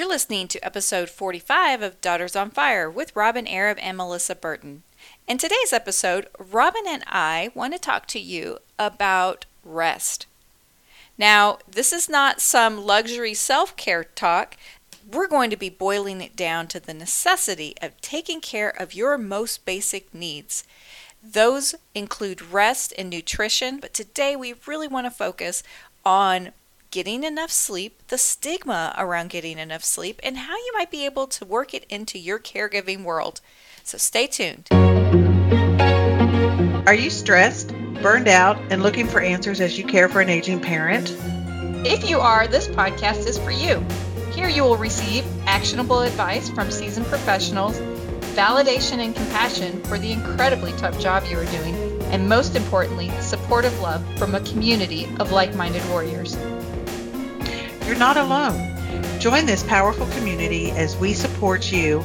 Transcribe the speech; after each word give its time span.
You're 0.00 0.08
listening 0.08 0.48
to 0.48 0.64
episode 0.64 1.10
45 1.10 1.82
of 1.82 2.00
Daughters 2.00 2.34
on 2.34 2.48
Fire 2.48 2.88
with 2.88 3.14
Robyn 3.14 3.46
Arab 3.46 3.76
and 3.82 3.98
Melissa 3.98 4.34
Burton. 4.34 4.82
In 5.28 5.36
today's 5.36 5.74
episode, 5.74 6.26
Robyn 6.38 6.86
and 6.88 7.04
I 7.06 7.50
want 7.54 7.74
to 7.74 7.78
talk 7.78 8.06
to 8.06 8.18
you 8.18 8.60
about 8.78 9.44
rest. 9.62 10.24
Now, 11.18 11.58
this 11.70 11.92
is 11.92 12.08
not 12.08 12.40
some 12.40 12.86
luxury 12.86 13.34
self 13.34 13.76
care 13.76 14.04
talk. 14.04 14.56
We're 15.12 15.28
going 15.28 15.50
to 15.50 15.56
be 15.58 15.68
boiling 15.68 16.22
it 16.22 16.34
down 16.34 16.66
to 16.68 16.80
the 16.80 16.94
necessity 16.94 17.74
of 17.82 18.00
taking 18.00 18.40
care 18.40 18.70
of 18.70 18.94
your 18.94 19.18
most 19.18 19.66
basic 19.66 20.14
needs. 20.14 20.64
Those 21.22 21.74
include 21.94 22.40
rest 22.40 22.94
and 22.96 23.10
nutrition, 23.10 23.78
but 23.78 23.92
today 23.92 24.34
we 24.34 24.54
really 24.66 24.88
want 24.88 25.04
to 25.04 25.10
focus 25.10 25.62
on 26.06 26.52
getting 26.90 27.22
enough 27.22 27.50
sleep, 27.50 28.02
the 28.08 28.18
stigma 28.18 28.94
around 28.98 29.30
getting 29.30 29.58
enough 29.58 29.84
sleep, 29.84 30.20
and 30.22 30.36
how 30.36 30.56
you 30.56 30.72
might 30.74 30.90
be 30.90 31.04
able 31.04 31.26
to 31.28 31.44
work 31.44 31.72
it 31.72 31.84
into 31.88 32.18
your 32.18 32.38
caregiving 32.38 33.04
world. 33.04 33.40
So 33.84 33.96
stay 33.96 34.26
tuned. 34.26 34.68
Are 36.86 36.94
you 36.94 37.10
stressed, 37.10 37.72
burned 38.02 38.26
out, 38.26 38.58
and 38.70 38.82
looking 38.82 39.06
for 39.06 39.20
answers 39.20 39.60
as 39.60 39.78
you 39.78 39.84
care 39.84 40.08
for 40.08 40.20
an 40.20 40.28
aging 40.28 40.60
parent? 40.60 41.16
If 41.86 42.08
you 42.08 42.18
are, 42.18 42.48
this 42.48 42.66
podcast 42.66 43.26
is 43.26 43.38
for 43.38 43.52
you. 43.52 43.84
Here 44.32 44.48
you 44.48 44.64
will 44.64 44.76
receive 44.76 45.24
actionable 45.46 46.00
advice 46.00 46.48
from 46.48 46.70
seasoned 46.70 47.06
professionals, 47.06 47.78
validation 48.34 48.98
and 48.98 49.14
compassion 49.14 49.82
for 49.84 49.98
the 49.98 50.10
incredibly 50.12 50.72
tough 50.72 50.98
job 51.00 51.24
you 51.28 51.38
are 51.38 51.44
doing, 51.46 51.74
and 52.04 52.28
most 52.28 52.56
importantly, 52.56 53.10
supportive 53.20 53.78
love 53.80 54.04
from 54.18 54.34
a 54.34 54.40
community 54.40 55.06
of 55.20 55.30
like 55.30 55.54
minded 55.54 55.88
warriors. 55.88 56.36
You're 57.90 57.98
not 57.98 58.16
alone. 58.16 58.54
Join 59.18 59.46
this 59.46 59.64
powerful 59.64 60.06
community 60.10 60.70
as 60.70 60.96
we 60.96 61.12
support 61.12 61.72
you 61.72 62.04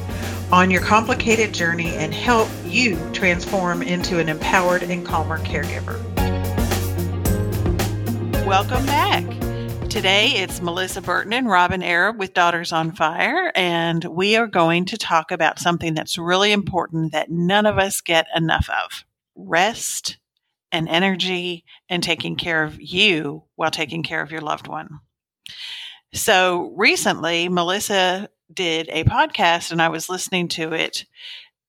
on 0.52 0.72
your 0.72 0.82
complicated 0.82 1.54
journey 1.54 1.94
and 1.94 2.12
help 2.12 2.50
you 2.66 2.98
transform 3.14 3.84
into 3.84 4.18
an 4.18 4.28
empowered 4.28 4.82
and 4.82 5.06
calmer 5.06 5.38
caregiver. 5.38 6.04
Welcome 8.48 8.84
back. 8.88 9.26
Today 9.88 10.30
it's 10.30 10.60
Melissa 10.60 11.04
Burton 11.04 11.34
and 11.34 11.48
Robyn 11.48 11.84
Arab 11.84 12.18
with 12.18 12.34
Daughters 12.34 12.74
on 12.74 12.92
Fire, 12.92 13.52
and 13.54 14.04
we 14.06 14.38
are 14.38 14.48
going 14.48 14.86
to 14.86 14.98
talk 14.98 15.30
about 15.30 15.60
something 15.60 15.94
that's 15.94 16.18
really 16.18 16.52
important 16.52 17.12
that 17.12 17.30
none 17.30 17.68
of 17.68 17.78
us 17.78 18.02
get 18.02 18.26
enough 18.36 18.68
of 18.72 19.06
rest 19.36 20.18
and 20.72 20.90
energy 20.90 21.64
and 21.90 22.02
taking 22.02 22.38
care 22.38 22.64
of 22.64 22.82
you 22.82 23.44
while 23.54 23.70
taking 23.70 24.02
care 24.02 24.24
of 24.24 24.32
your 24.32 24.42
loved 24.42 24.68
one. 24.68 24.90
So 26.14 26.74
recently, 26.76 27.50
Melissa 27.50 28.30
did 28.54 28.90
a 28.92 29.04
podcast 29.04 29.72
and 29.72 29.82
I 29.82 29.90
was 29.90 30.10
listening 30.10 30.48
to 30.50 30.74
it 30.74 31.06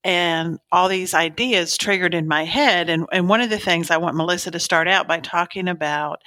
and 0.04 0.60
all 0.70 0.88
these 0.88 1.14
ideas 1.14 1.76
triggered 1.76 2.14
in 2.14 2.28
my 2.28 2.44
head. 2.44 2.88
And, 2.88 3.06
and 3.10 3.28
one 3.28 3.40
of 3.40 3.50
the 3.50 3.58
things 3.58 3.90
I 3.90 3.96
want 3.96 4.16
Melissa 4.16 4.52
to 4.52 4.60
start 4.60 4.86
out 4.86 5.08
by 5.08 5.18
talking 5.18 5.66
about 5.66 6.22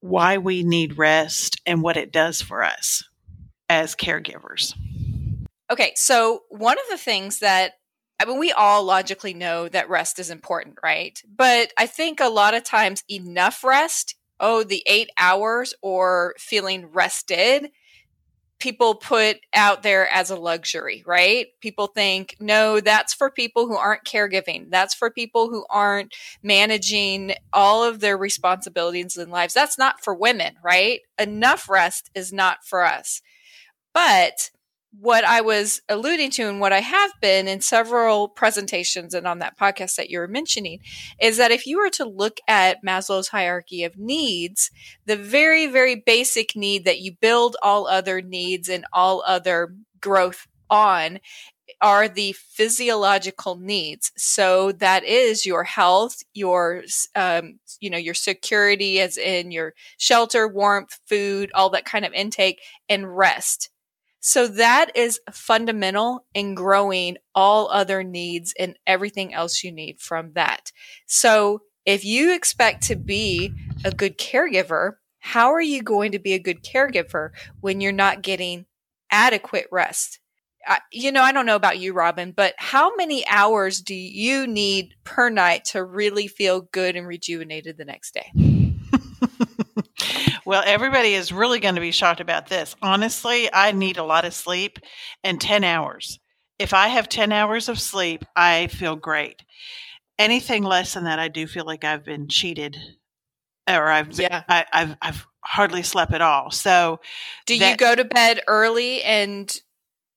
why 0.00 0.38
we 0.38 0.62
need 0.62 0.96
rest 0.96 1.60
and 1.66 1.82
what 1.82 1.96
it 1.96 2.12
does 2.12 2.40
for 2.40 2.62
us 2.62 3.02
as 3.68 3.96
caregivers. 3.96 4.74
Okay, 5.70 5.92
so 5.96 6.44
one 6.48 6.78
of 6.78 6.84
the 6.88 6.98
things 6.98 7.40
that 7.40 7.72
I 8.18 8.24
mean, 8.24 8.38
we 8.38 8.52
all 8.52 8.84
logically 8.84 9.34
know 9.34 9.68
that 9.68 9.90
rest 9.90 10.18
is 10.18 10.30
important, 10.30 10.76
right? 10.82 11.20
But 11.28 11.72
I 11.76 11.86
think 11.86 12.20
a 12.20 12.28
lot 12.28 12.54
of 12.54 12.64
times 12.64 13.04
enough 13.10 13.62
rest 13.62 14.14
oh, 14.40 14.62
the 14.62 14.82
eight 14.86 15.10
hours 15.18 15.74
or 15.82 16.34
feeling 16.38 16.86
rested, 16.86 17.70
people 18.58 18.94
put 18.94 19.38
out 19.54 19.82
there 19.82 20.08
as 20.08 20.30
a 20.30 20.36
luxury, 20.36 21.02
right? 21.06 21.48
People 21.60 21.88
think, 21.88 22.36
no, 22.40 22.80
that's 22.80 23.12
for 23.12 23.30
people 23.30 23.66
who 23.66 23.76
aren't 23.76 24.04
caregiving. 24.04 24.70
That's 24.70 24.94
for 24.94 25.10
people 25.10 25.50
who 25.50 25.66
aren't 25.68 26.14
managing 26.42 27.34
all 27.52 27.84
of 27.84 28.00
their 28.00 28.16
responsibilities 28.16 29.16
in 29.16 29.30
lives. 29.30 29.52
That's 29.52 29.78
not 29.78 30.02
for 30.02 30.14
women, 30.14 30.54
right? 30.64 31.00
Enough 31.18 31.68
rest 31.68 32.10
is 32.14 32.32
not 32.32 32.64
for 32.64 32.84
us. 32.84 33.20
But 33.92 34.50
what 35.00 35.24
I 35.24 35.40
was 35.40 35.82
alluding 35.88 36.30
to 36.32 36.48
and 36.48 36.60
what 36.60 36.72
I 36.72 36.80
have 36.80 37.12
been 37.20 37.48
in 37.48 37.60
several 37.60 38.28
presentations 38.28 39.14
and 39.14 39.26
on 39.26 39.40
that 39.40 39.58
podcast 39.58 39.96
that 39.96 40.10
you 40.10 40.18
were 40.18 40.28
mentioning 40.28 40.80
is 41.20 41.36
that 41.36 41.50
if 41.50 41.66
you 41.66 41.78
were 41.78 41.90
to 41.90 42.04
look 42.04 42.38
at 42.48 42.84
Maslow's 42.84 43.28
hierarchy 43.28 43.84
of 43.84 43.98
needs, 43.98 44.70
the 45.04 45.16
very, 45.16 45.66
very 45.66 45.96
basic 45.96 46.56
need 46.56 46.84
that 46.84 47.00
you 47.00 47.12
build 47.20 47.56
all 47.62 47.86
other 47.86 48.22
needs 48.22 48.68
and 48.68 48.84
all 48.92 49.22
other 49.26 49.74
growth 50.00 50.46
on 50.70 51.18
are 51.80 52.08
the 52.08 52.32
physiological 52.32 53.56
needs. 53.56 54.12
So 54.16 54.72
that 54.72 55.04
is 55.04 55.44
your 55.44 55.64
health, 55.64 56.22
your, 56.32 56.84
um, 57.14 57.58
you 57.80 57.90
know, 57.90 57.98
your 57.98 58.14
security 58.14 59.00
as 59.00 59.18
in 59.18 59.50
your 59.50 59.74
shelter, 59.98 60.48
warmth, 60.48 60.98
food, 61.06 61.50
all 61.54 61.70
that 61.70 61.84
kind 61.84 62.04
of 62.04 62.12
intake 62.12 62.60
and 62.88 63.16
rest 63.16 63.70
so 64.26 64.48
that 64.48 64.90
is 64.96 65.20
fundamental 65.30 66.26
in 66.34 66.56
growing 66.56 67.16
all 67.32 67.68
other 67.70 68.02
needs 68.02 68.52
and 68.58 68.76
everything 68.84 69.32
else 69.32 69.62
you 69.62 69.70
need 69.70 70.00
from 70.00 70.32
that. 70.32 70.72
So 71.06 71.62
if 71.84 72.04
you 72.04 72.34
expect 72.34 72.82
to 72.88 72.96
be 72.96 73.52
a 73.84 73.92
good 73.92 74.18
caregiver, 74.18 74.94
how 75.20 75.52
are 75.52 75.60
you 75.60 75.80
going 75.80 76.10
to 76.10 76.18
be 76.18 76.32
a 76.32 76.40
good 76.40 76.64
caregiver 76.64 77.30
when 77.60 77.80
you're 77.80 77.92
not 77.92 78.22
getting 78.22 78.66
adequate 79.12 79.68
rest? 79.70 80.18
I, 80.66 80.80
you 80.90 81.12
know, 81.12 81.22
I 81.22 81.30
don't 81.30 81.46
know 81.46 81.54
about 81.54 81.78
you, 81.78 81.92
Robyn, 81.92 82.32
but 82.32 82.54
how 82.58 82.96
many 82.96 83.24
hours 83.28 83.78
do 83.80 83.94
you 83.94 84.48
need 84.48 84.94
per 85.04 85.30
night 85.30 85.66
to 85.66 85.84
really 85.84 86.26
feel 86.26 86.62
good 86.62 86.96
and 86.96 87.06
rejuvenated 87.06 87.78
the 87.78 87.84
next 87.84 88.14
day? 88.14 88.55
Well, 90.46 90.62
everybody 90.66 91.14
is 91.14 91.32
really 91.32 91.60
going 91.60 91.74
to 91.74 91.80
be 91.80 91.90
shocked 91.90 92.20
about 92.20 92.48
this. 92.48 92.76
Honestly, 92.82 93.52
I 93.52 93.72
need 93.72 93.96
a 93.96 94.04
lot 94.04 94.24
of 94.24 94.34
sleep 94.34 94.78
and 95.22 95.40
10 95.40 95.64
hours. 95.64 96.18
If 96.58 96.72
I 96.72 96.88
have 96.88 97.08
10 97.08 97.32
hours 97.32 97.68
of 97.68 97.80
sleep, 97.80 98.24
I 98.34 98.68
feel 98.68 98.96
great. 98.96 99.42
Anything 100.18 100.62
less 100.62 100.94
than 100.94 101.04
that, 101.04 101.18
I 101.18 101.28
do 101.28 101.46
feel 101.46 101.66
like 101.66 101.84
I've 101.84 102.04
been 102.04 102.28
cheated 102.28 102.76
or 103.68 103.88
I've, 103.88 104.18
yeah. 104.18 104.44
I, 104.48 104.64
have 104.72 104.96
I've 105.02 105.26
hardly 105.44 105.82
slept 105.82 106.12
at 106.12 106.22
all. 106.22 106.50
So, 106.50 107.00
do 107.46 107.58
that, 107.58 107.70
you 107.72 107.76
go 107.76 107.94
to 107.94 108.04
bed 108.04 108.40
early 108.46 109.02
and 109.02 109.54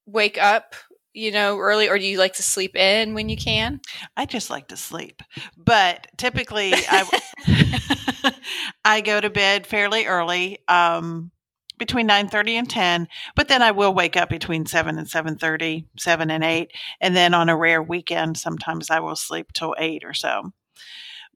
wake 0.06 0.38
up 0.38 0.76
you 1.20 1.32
know, 1.32 1.58
early, 1.58 1.90
or 1.90 2.00
do 2.00 2.06
you 2.06 2.18
like 2.18 2.34
to 2.36 2.44
sleep 2.44 2.76
in 2.76 3.14
when 3.14 3.30
you 3.30 3.38
can? 3.38 3.82
I 4.16 4.26
just 4.26 4.50
like 4.50 4.70
to 4.70 4.78
sleep, 4.78 5.22
but 5.58 6.08
typically 6.18 6.74
I 6.74 7.22
I 8.86 9.02
go 9.02 9.20
to 9.20 9.30
bed 9.30 9.68
fairly 9.68 10.06
early, 10.06 10.60
um, 10.68 11.32
between 11.78 12.08
nine 12.08 12.28
thirty 12.28 12.56
and 12.56 12.70
ten. 12.70 13.08
But 13.36 13.48
then 13.48 13.62
I 13.62 13.72
will 13.72 13.94
wake 13.94 14.18
up 14.18 14.30
between 14.30 14.66
seven 14.66 14.98
and 14.98 15.10
seven 15.10 15.38
thirty, 15.38 15.88
seven 15.98 16.32
and 16.32 16.44
eight, 16.44 16.72
and 17.02 17.16
then 17.16 17.34
on 17.34 17.50
a 17.50 17.58
rare 17.58 17.84
weekend, 17.84 18.38
sometimes 18.38 18.90
I 18.90 19.00
will 19.00 19.16
sleep 19.16 19.54
till 19.54 19.76
eight 19.78 20.04
or 20.04 20.14
so. 20.14 20.52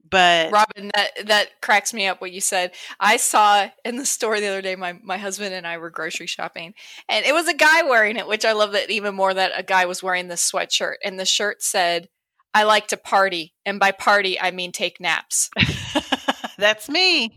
But 0.08 0.52
Robyn, 0.52 0.90
that 0.94 1.26
that 1.26 1.60
cracks 1.62 1.94
me 1.94 2.06
up 2.06 2.20
what 2.20 2.32
you 2.32 2.40
said. 2.40 2.72
I 3.00 3.16
saw 3.16 3.68
in 3.84 3.96
the 3.96 4.06
store 4.06 4.38
the 4.38 4.48
other 4.48 4.62
day. 4.62 4.76
My 4.76 4.98
my 5.02 5.16
husband 5.16 5.54
and 5.54 5.66
I 5.66 5.78
were 5.78 5.90
grocery 5.90 6.26
shopping, 6.26 6.74
and 7.08 7.24
it 7.24 7.32
was 7.32 7.48
a 7.48 7.54
guy 7.54 7.82
wearing 7.82 8.16
it, 8.16 8.26
which 8.28 8.44
I 8.44 8.52
love 8.52 8.72
that 8.72 8.90
even 8.90 9.14
more. 9.14 9.32
That 9.32 9.52
a 9.54 9.62
guy 9.62 9.86
was 9.86 10.02
wearing 10.02 10.28
this 10.28 10.48
sweatshirt, 10.50 10.96
and 11.04 11.18
the 11.18 11.24
shirt 11.24 11.62
said, 11.62 12.08
"I 12.52 12.64
like 12.64 12.88
to 12.88 12.96
party," 12.96 13.54
and 13.64 13.80
by 13.80 13.92
party 13.92 14.38
I 14.38 14.50
mean 14.50 14.72
take 14.72 15.00
naps. 15.00 15.50
That's 16.58 16.88
me. 16.88 17.30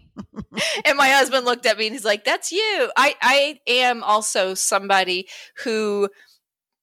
and 0.85 0.97
my 0.97 1.09
husband 1.09 1.45
looked 1.45 1.65
at 1.65 1.77
me 1.77 1.87
and 1.87 1.95
he's 1.95 2.05
like, 2.05 2.23
"That's 2.25 2.51
you." 2.51 2.91
I 2.97 3.15
I 3.21 3.59
am 3.67 4.03
also 4.03 4.53
somebody 4.53 5.27
who 5.63 6.09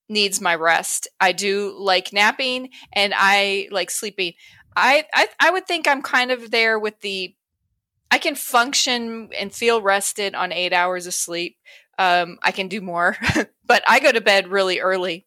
needs 0.08 0.40
my 0.40 0.54
rest. 0.54 1.08
I 1.20 1.32
do 1.32 1.74
like 1.78 2.12
napping 2.12 2.70
and 2.92 3.14
I 3.16 3.68
like 3.70 3.90
sleeping. 3.90 4.34
I, 4.76 5.04
I 5.14 5.28
I 5.40 5.50
would 5.50 5.66
think 5.66 5.86
I'm 5.86 6.02
kind 6.02 6.30
of 6.30 6.50
there 6.50 6.78
with 6.78 7.00
the 7.00 7.34
I 8.10 8.18
can 8.18 8.34
function 8.34 9.30
and 9.36 9.52
feel 9.52 9.82
rested 9.82 10.34
on 10.34 10.52
eight 10.52 10.72
hours 10.72 11.06
of 11.06 11.14
sleep. 11.14 11.56
Um, 11.98 12.38
I 12.42 12.52
can 12.52 12.68
do 12.68 12.80
more, 12.80 13.16
but 13.66 13.82
I 13.88 14.00
go 14.00 14.12
to 14.12 14.20
bed 14.20 14.48
really 14.48 14.80
early. 14.80 15.26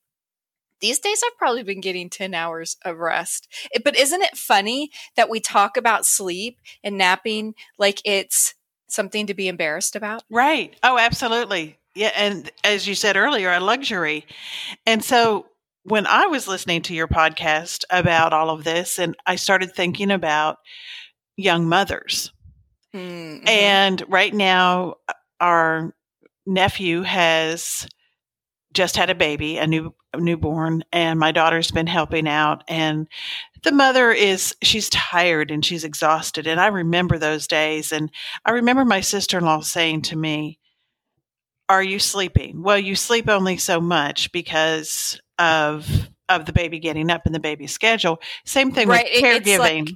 These 0.79 0.99
days, 0.99 1.21
I've 1.25 1.37
probably 1.37 1.63
been 1.63 1.81
getting 1.81 2.09
10 2.09 2.33
hours 2.33 2.77
of 2.85 2.97
rest. 2.97 3.47
It, 3.71 3.83
but 3.83 3.97
isn't 3.97 4.21
it 4.21 4.37
funny 4.37 4.91
that 5.15 5.29
we 5.29 5.39
talk 5.39 5.75
about 5.75 6.05
sleep 6.05 6.59
and 6.83 6.97
napping 6.97 7.55
like 7.79 7.99
it's 8.05 8.53
something 8.87 9.25
to 9.27 9.33
be 9.33 9.47
embarrassed 9.47 9.95
about? 9.95 10.23
Right. 10.29 10.75
Oh, 10.83 10.97
absolutely. 10.97 11.77
Yeah. 11.95 12.11
And 12.15 12.51
as 12.63 12.87
you 12.87 12.95
said 12.95 13.17
earlier, 13.17 13.51
a 13.51 13.59
luxury. 13.59 14.25
And 14.85 15.03
so 15.03 15.47
when 15.87 16.05
I 16.05 16.27
was 16.27 16.47
listening 16.49 16.81
to 16.83 16.93
your 16.93 17.07
podcast 17.07 17.85
about 17.89 18.33
all 18.33 18.49
of 18.49 18.65
this, 18.65 18.99
and 18.99 19.15
I 19.25 19.37
started 19.37 19.73
thinking 19.73 20.11
about 20.11 20.57
young 21.37 21.69
mothers. 21.69 22.33
Mm-hmm. 22.93 23.47
And 23.47 24.03
right 24.09 24.33
now, 24.33 24.95
our 25.39 25.95
nephew 26.45 27.03
has 27.03 27.87
just 28.73 28.97
had 28.97 29.09
a 29.09 29.15
baby, 29.15 29.57
a 29.57 29.65
new 29.65 29.93
a 30.13 30.19
newborn, 30.19 30.83
and 30.91 31.19
my 31.19 31.31
daughter's 31.31 31.71
been 31.71 31.87
helping 31.87 32.27
out. 32.27 32.63
And 32.67 33.07
the 33.63 33.71
mother 33.71 34.11
is 34.11 34.55
she's 34.61 34.89
tired 34.89 35.51
and 35.51 35.63
she's 35.63 35.83
exhausted. 35.83 36.47
And 36.47 36.59
I 36.59 36.67
remember 36.67 37.17
those 37.17 37.47
days. 37.47 37.91
And 37.91 38.11
I 38.45 38.51
remember 38.51 38.83
my 38.83 39.01
sister 39.01 39.37
in 39.37 39.45
law 39.45 39.61
saying 39.61 40.03
to 40.03 40.17
me, 40.17 40.59
Are 41.69 41.83
you 41.83 41.99
sleeping? 41.99 42.63
Well, 42.63 42.77
you 42.77 42.95
sleep 42.95 43.27
only 43.27 43.57
so 43.57 43.81
much 43.81 44.31
because 44.31 45.19
of 45.37 46.09
of 46.29 46.45
the 46.45 46.53
baby 46.53 46.79
getting 46.79 47.09
up 47.09 47.25
and 47.25 47.33
the 47.33 47.39
baby's 47.39 47.71
schedule. 47.71 48.19
Same 48.45 48.71
thing 48.71 48.87
right. 48.87 49.07
with 49.11 49.23
caregiving. 49.23 49.87
Like, 49.87 49.95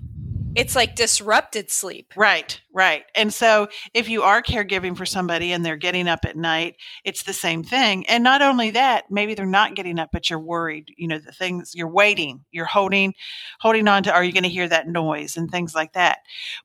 it's 0.55 0.75
like 0.75 0.95
disrupted 0.95 1.71
sleep. 1.71 2.13
Right, 2.15 2.59
right. 2.73 3.03
And 3.15 3.33
so 3.33 3.69
if 3.93 4.09
you 4.09 4.23
are 4.23 4.41
caregiving 4.41 4.97
for 4.97 5.05
somebody 5.05 5.51
and 5.51 5.65
they're 5.65 5.77
getting 5.77 6.07
up 6.07 6.25
at 6.25 6.35
night, 6.35 6.75
it's 7.03 7.23
the 7.23 7.33
same 7.33 7.63
thing. 7.63 8.05
And 8.07 8.23
not 8.23 8.41
only 8.41 8.71
that, 8.71 9.05
maybe 9.09 9.33
they're 9.33 9.45
not 9.45 9.75
getting 9.75 9.99
up, 9.99 10.09
but 10.11 10.29
you're 10.29 10.39
worried, 10.39 10.93
you 10.97 11.07
know, 11.07 11.19
the 11.19 11.31
things 11.31 11.73
you're 11.73 11.87
waiting, 11.87 12.43
you're 12.51 12.65
holding, 12.65 13.13
holding 13.59 13.87
on 13.87 14.03
to, 14.03 14.13
are 14.13 14.23
you 14.23 14.33
going 14.33 14.43
to 14.43 14.49
hear 14.49 14.67
that 14.67 14.87
noise 14.87 15.37
and 15.37 15.49
things 15.49 15.73
like 15.73 15.93
that. 15.93 16.19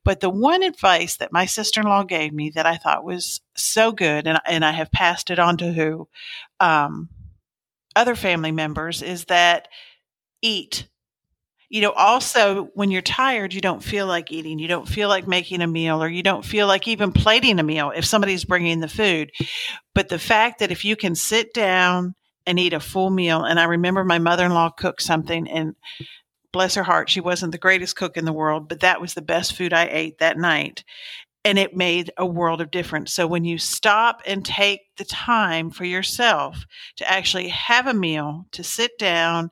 But 0.05 0.21
the 0.21 0.31
one 0.31 0.63
advice 0.63 1.17
that 1.19 1.33
my 1.33 1.47
sister-in-law 1.47 2.05
gave 2.05 2.33
me 2.33 2.51
that 2.51 2.67
I 2.67 2.77
thought 2.77 3.05
was 3.05 3.41
so 3.57 3.93
good, 3.93 4.27
and, 4.27 4.41
and 4.47 4.65
I 4.65 4.73
have 4.73 4.91
passed 4.91 5.31
it 5.31 5.39
on 5.39 5.57
to 5.59 5.73
who, 5.73 6.09
um, 6.61 7.09
other 7.95 8.15
family 8.15 8.53
members 8.53 9.01
is 9.01 9.25
that 9.27 9.69
eat 10.43 10.87
you 11.69 11.81
know, 11.81 11.91
also 11.91 12.71
when 12.75 12.91
you're 12.91 13.03
tired, 13.03 13.53
you 13.53 13.61
don't 13.61 13.83
feel 13.83 14.07
like 14.07 14.31
eating. 14.31 14.59
You 14.59 14.69
don't 14.69 14.89
feel 14.89 15.09
like 15.09 15.27
making 15.27 15.63
a 15.63 15.67
meal 15.67 16.03
or 16.03 16.09
you 16.09 16.23
don't 16.23 16.45
feel 16.45 16.67
like 16.67 16.87
even 16.87 17.13
plating 17.13 17.59
a 17.59 17.65
meal 17.65 17.93
if 17.95 18.05
somebody's 18.05 18.45
bringing 18.45 18.81
the 18.81 18.89
food. 18.89 19.33
But 19.95 20.09
the 20.09 20.19
fact 20.19 20.61
that 20.61 20.71
if 20.71 20.85
you 20.85 20.95
can 20.95 21.15
sit 21.15 21.53
down 21.53 22.15
and 22.47 22.59
eat 22.61 22.73
a 22.73 22.81
full 22.81 23.11
meal, 23.11 23.43
and 23.43 23.59
I 23.59 23.65
remember 23.65 24.05
my 24.05 24.19
mother 24.19 24.45
in 24.45 24.55
law 24.55 24.71
cooked 24.71 25.03
something 25.03 25.49
and 25.51 25.75
bless 26.53 26.77
her 26.77 26.85
heart, 26.85 27.11
she 27.11 27.21
wasn't 27.21 27.53
the 27.53 27.59
greatest 27.59 27.97
cook 27.97 28.17
in 28.17 28.25
the 28.25 28.33
world, 28.33 28.69
but 28.69 28.81
that 28.81 29.01
was 29.01 29.15
the 29.15 29.23
best 29.23 29.57
food 29.57 29.73
I 29.73 29.89
ate 29.91 30.19
that 30.19 30.39
night. 30.39 30.85
And 31.45 31.59
it 31.59 31.77
made 31.77 32.13
a 32.17 32.27
world 32.27 32.61
of 32.61 32.71
difference. 32.71 33.13
So 33.13 33.27
when 33.27 33.45
you 33.45 33.59
stop 33.59 34.23
and 34.27 34.45
take 34.45 34.81
the 34.97 35.05
time 35.05 35.71
for 35.71 35.85
yourself 35.85 36.65
to 36.97 37.11
actually 37.11 37.49
have 37.49 37.87
a 37.87 37.95
meal, 37.95 38.47
to 38.53 38.65
sit 38.65 38.99
down 38.99 39.51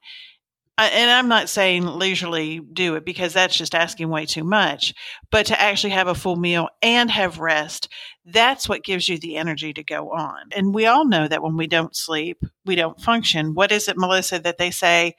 and 0.78 1.10
I'm 1.10 1.28
not 1.28 1.48
saying 1.48 1.86
leisurely 1.86 2.60
do 2.60 2.96
it 2.96 3.04
because 3.04 3.32
that's 3.32 3.56
just 3.56 3.74
asking 3.74 4.08
way 4.08 4.26
too 4.26 4.44
much, 4.44 4.94
but 5.30 5.46
to 5.46 5.60
actually 5.60 5.90
have 5.90 6.08
a 6.08 6.14
full 6.14 6.36
meal 6.36 6.68
and 6.82 7.10
have 7.10 7.38
rest, 7.38 7.88
that's 8.26 8.68
what 8.68 8.84
gives 8.84 9.08
you 9.08 9.18
the 9.18 9.36
energy 9.36 9.72
to 9.72 9.84
go 9.84 10.10
on. 10.10 10.48
And 10.56 10.74
we 10.74 10.86
all 10.86 11.06
know 11.06 11.28
that 11.28 11.42
when 11.42 11.56
we 11.56 11.66
don't 11.66 11.94
sleep, 11.94 12.42
we 12.64 12.74
don't 12.74 13.00
function. 13.00 13.54
What 13.54 13.70
is 13.70 13.88
it, 13.88 13.96
Melissa, 13.96 14.40
that 14.40 14.58
they 14.58 14.70
say 14.70 15.14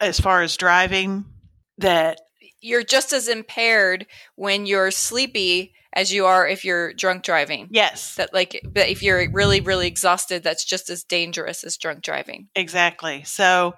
as 0.00 0.20
far 0.20 0.42
as 0.42 0.56
driving 0.56 1.24
that 1.78 2.20
you're 2.60 2.84
just 2.84 3.12
as 3.12 3.28
impaired 3.28 4.06
when 4.34 4.66
you're 4.66 4.90
sleepy 4.90 5.72
as 5.92 6.12
you 6.12 6.26
are 6.26 6.46
if 6.46 6.64
you're 6.64 6.92
drunk 6.92 7.22
driving. 7.22 7.68
Yes. 7.70 8.16
That 8.16 8.34
like 8.34 8.60
but 8.64 8.88
if 8.88 9.02
you're 9.02 9.30
really 9.30 9.60
really 9.60 9.86
exhausted 9.86 10.42
that's 10.42 10.64
just 10.64 10.90
as 10.90 11.04
dangerous 11.04 11.64
as 11.64 11.76
drunk 11.76 12.02
driving. 12.02 12.48
Exactly. 12.54 13.22
So 13.24 13.74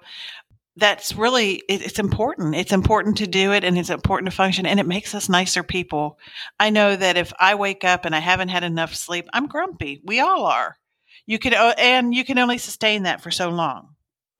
that's 0.75 1.15
really 1.15 1.63
it's 1.67 1.99
important. 1.99 2.55
It's 2.55 2.71
important 2.71 3.17
to 3.17 3.27
do 3.27 3.51
it 3.51 3.63
and 3.63 3.77
it's 3.77 3.89
important 3.89 4.29
to 4.31 4.35
function 4.35 4.65
and 4.65 4.79
it 4.79 4.87
makes 4.87 5.13
us 5.13 5.29
nicer 5.29 5.63
people. 5.63 6.17
I 6.59 6.69
know 6.69 6.95
that 6.95 7.17
if 7.17 7.33
i 7.39 7.55
wake 7.55 7.83
up 7.83 8.05
and 8.05 8.15
i 8.15 8.19
haven't 8.19 8.49
had 8.49 8.63
enough 8.63 8.95
sleep 8.95 9.27
i'm 9.33 9.47
grumpy. 9.47 10.01
We 10.05 10.19
all 10.19 10.45
are. 10.45 10.77
You 11.25 11.39
can 11.39 11.53
and 11.53 12.13
you 12.13 12.23
can 12.23 12.39
only 12.39 12.57
sustain 12.57 13.03
that 13.03 13.21
for 13.21 13.31
so 13.31 13.49
long. 13.49 13.95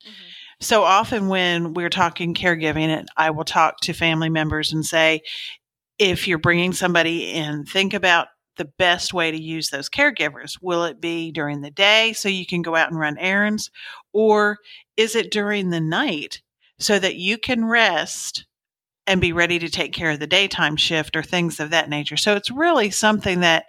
Mm-hmm. 0.05 0.13
so 0.61 0.83
often 0.83 1.27
when 1.27 1.73
we're 1.73 1.89
talking 1.89 2.33
caregiving 2.33 2.87
and 2.87 3.09
i 3.17 3.31
will 3.31 3.43
talk 3.43 3.81
to 3.81 3.91
family 3.91 4.29
members 4.29 4.71
and 4.71 4.85
say 4.85 5.21
if 5.97 6.25
you're 6.25 6.37
bringing 6.37 6.71
somebody 6.71 7.31
in 7.33 7.65
think 7.65 7.93
about 7.93 8.29
the 8.59 8.69
best 8.77 9.13
way 9.13 9.31
to 9.31 9.41
use 9.41 9.69
those 9.69 9.89
caregivers? 9.89 10.59
Will 10.61 10.83
it 10.83 11.01
be 11.01 11.31
during 11.31 11.61
the 11.61 11.71
day 11.71 12.13
so 12.13 12.29
you 12.29 12.45
can 12.45 12.61
go 12.61 12.75
out 12.75 12.91
and 12.91 12.99
run 12.99 13.17
errands? 13.17 13.71
Or 14.13 14.59
is 14.95 15.15
it 15.15 15.31
during 15.31 15.71
the 15.71 15.81
night 15.81 16.43
so 16.77 16.99
that 16.99 17.15
you 17.15 17.39
can 17.39 17.65
rest 17.65 18.45
and 19.07 19.19
be 19.19 19.33
ready 19.33 19.57
to 19.57 19.69
take 19.69 19.93
care 19.93 20.11
of 20.11 20.19
the 20.19 20.27
daytime 20.27 20.75
shift 20.75 21.15
or 21.15 21.23
things 21.23 21.59
of 21.59 21.71
that 21.71 21.89
nature? 21.89 22.17
So 22.17 22.35
it's 22.35 22.51
really 22.51 22.91
something 22.91 23.39
that 23.39 23.65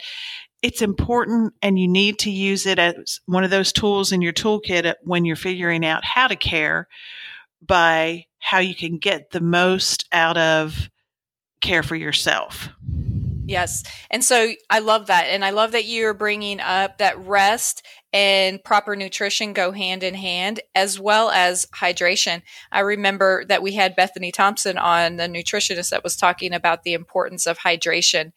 it's 0.60 0.82
important 0.82 1.54
and 1.62 1.78
you 1.78 1.88
need 1.88 2.19
to 2.19 2.31
use 2.31 2.66
it 2.66 2.78
as 2.78 3.20
one 3.25 3.44
of 3.44 3.50
those 3.50 3.72
tools 3.72 4.12
in 4.12 4.20
your 4.20 4.34
toolkit 4.34 4.92
when 5.04 5.25
you're 5.25 5.37
figuring 5.37 5.87
out 5.87 6.04
how 6.04 6.26
to 6.26 6.37
care 6.37 6.87
by 7.62 8.26
how 8.40 8.58
you 8.58 8.75
can 8.75 8.98
get 8.98 9.31
the 9.31 9.40
most 9.40 10.06
out 10.12 10.37
of 10.37 10.90
care 11.60 11.82
for 11.82 11.96
yourself. 11.96 12.69
Yes. 13.50 13.82
And 14.12 14.25
so 14.25 14.52
I 14.70 14.79
love 14.79 15.08
that. 15.08 15.25
And 15.25 15.44
I 15.44 15.50
love 15.50 15.73
that 15.73 15.85
you're 15.85 16.14
bringing 16.14 16.61
up 16.61 16.99
that 16.99 17.19
rest 17.19 17.85
and 18.12 18.62
proper 18.62 18.94
nutrition 18.94 19.55
go 19.55 19.73
hand 19.73 20.05
in 20.05 20.14
hand, 20.14 20.61
as 20.76 21.00
well 21.00 21.31
as 21.31 21.67
hydration. 21.75 22.43
I 22.70 22.81
remember 22.81 23.44
that 23.47 23.61
we 23.61 23.73
had 23.73 23.97
Bethany 23.97 24.31
Thompson 24.31 24.79
on, 24.79 25.17
the 25.17 25.25
nutritionist 25.25 25.91
that 25.91 26.05
was 26.05 26.14
talking 26.14 26.52
about 26.52 26.85
the 26.85 26.94
importance 26.94 27.47
of 27.47 27.58
hydration 27.58 28.31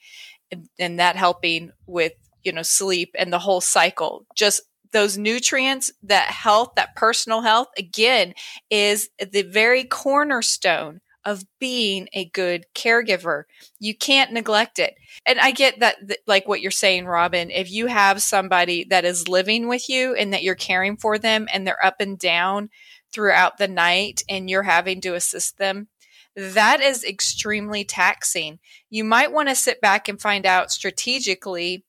and, 0.52 0.68
and 0.80 1.00
that 1.00 1.16
helping 1.16 1.72
with, 1.86 2.14
you 2.44 2.52
know, 2.52 2.64
sleep 2.64 3.16
and 3.16 3.32
the 3.32 3.40
whole 3.40 3.62
cycle. 3.62 4.26
Just 4.36 4.64
those 4.94 5.16
nutrients, 5.16 5.92
that 6.02 6.30
health, 6.30 6.72
that 6.76 6.96
personal 6.96 7.42
health, 7.42 7.68
again, 7.78 8.34
is 8.72 9.10
the 9.20 9.44
very 9.44 9.84
cornerstone 9.84 11.02
of 11.26 11.46
being 11.60 12.10
a 12.14 12.26
good 12.26 12.66
caregiver. 12.76 13.44
You 13.80 13.96
can't 13.96 14.32
neglect 14.32 14.80
it. 14.80 14.96
And 15.26 15.40
I 15.40 15.52
get 15.52 15.80
that, 15.80 15.98
like 16.28 16.48
what 16.48 16.62
you're 16.62 16.72
saying, 16.72 17.06
Robyn, 17.06 17.50
if 17.50 17.72
you 17.72 17.88
have 17.88 18.22
somebody 18.22 18.86
that 18.90 19.06
is 19.06 19.28
living 19.28 19.68
with 19.68 19.90
you 19.90 20.14
and 20.16 20.34
that 20.34 20.44
you're 20.44 20.56
caring 20.56 20.98
for 20.98 21.18
them 21.18 21.48
and 21.54 21.66
they're 21.66 21.84
up 21.86 22.02
and 22.02 22.18
down 22.18 22.70
throughout 23.14 23.58
the 23.58 23.68
night 23.68 24.24
and 24.28 24.50
you're 24.50 24.64
having 24.64 25.00
to 25.02 25.16
assist 25.16 25.58
them, 25.58 25.88
that 26.36 26.82
is 26.82 27.04
extremely 27.04 27.84
taxing. 27.84 28.60
You 28.90 29.04
might 29.04 29.32
want 29.32 29.50
to 29.50 29.56
sit 29.56 29.80
back 29.82 30.10
and 30.10 30.20
find 30.20 30.46
out 30.46 30.72
strategically 30.72 31.86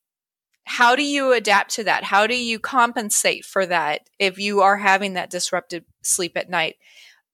how 0.66 0.96
do 0.96 1.02
you 1.02 1.32
adapt 1.32 1.74
to 1.74 1.84
that? 1.84 2.04
How 2.04 2.26
do 2.26 2.34
you 2.34 2.58
compensate 2.58 3.44
for 3.44 3.66
that 3.66 4.08
if 4.18 4.38
you 4.38 4.60
are 4.60 4.78
having 4.78 5.12
that 5.14 5.30
disrupted 5.30 5.84
sleep 6.02 6.36
at 6.36 6.48
night? 6.48 6.76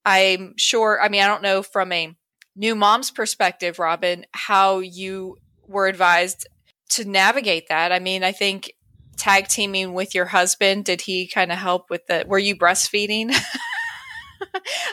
I'm 0.05 0.55
sure, 0.57 1.01
I 1.01 1.09
mean, 1.09 1.23
I 1.23 1.27
don't 1.27 1.43
know 1.43 1.63
from 1.63 1.93
a 1.93 2.15
new 2.57 2.75
mom's 2.75 3.11
perspective, 3.11 3.79
Robyn, 3.79 4.25
how 4.33 4.81
you 4.81 5.37
were 5.67 5.87
advised 5.87 6.47
to 6.91 7.05
navigate 7.05 7.69
that. 7.69 7.93
I 7.93 7.99
mean, 7.99 8.25
I 8.25 8.33
think 8.33 8.73
tag 9.17 9.49
teaming 9.49 9.93
with 9.93 10.15
your 10.15 10.27
husband, 10.27 10.85
did 10.85 11.03
he 11.03 11.27
kind 11.27 11.53
of 11.53 11.59
help 11.59 11.91
with 11.91 12.07
the, 12.07 12.25
were 12.27 12.39
you 12.39 12.57
breastfeeding? 12.57 13.33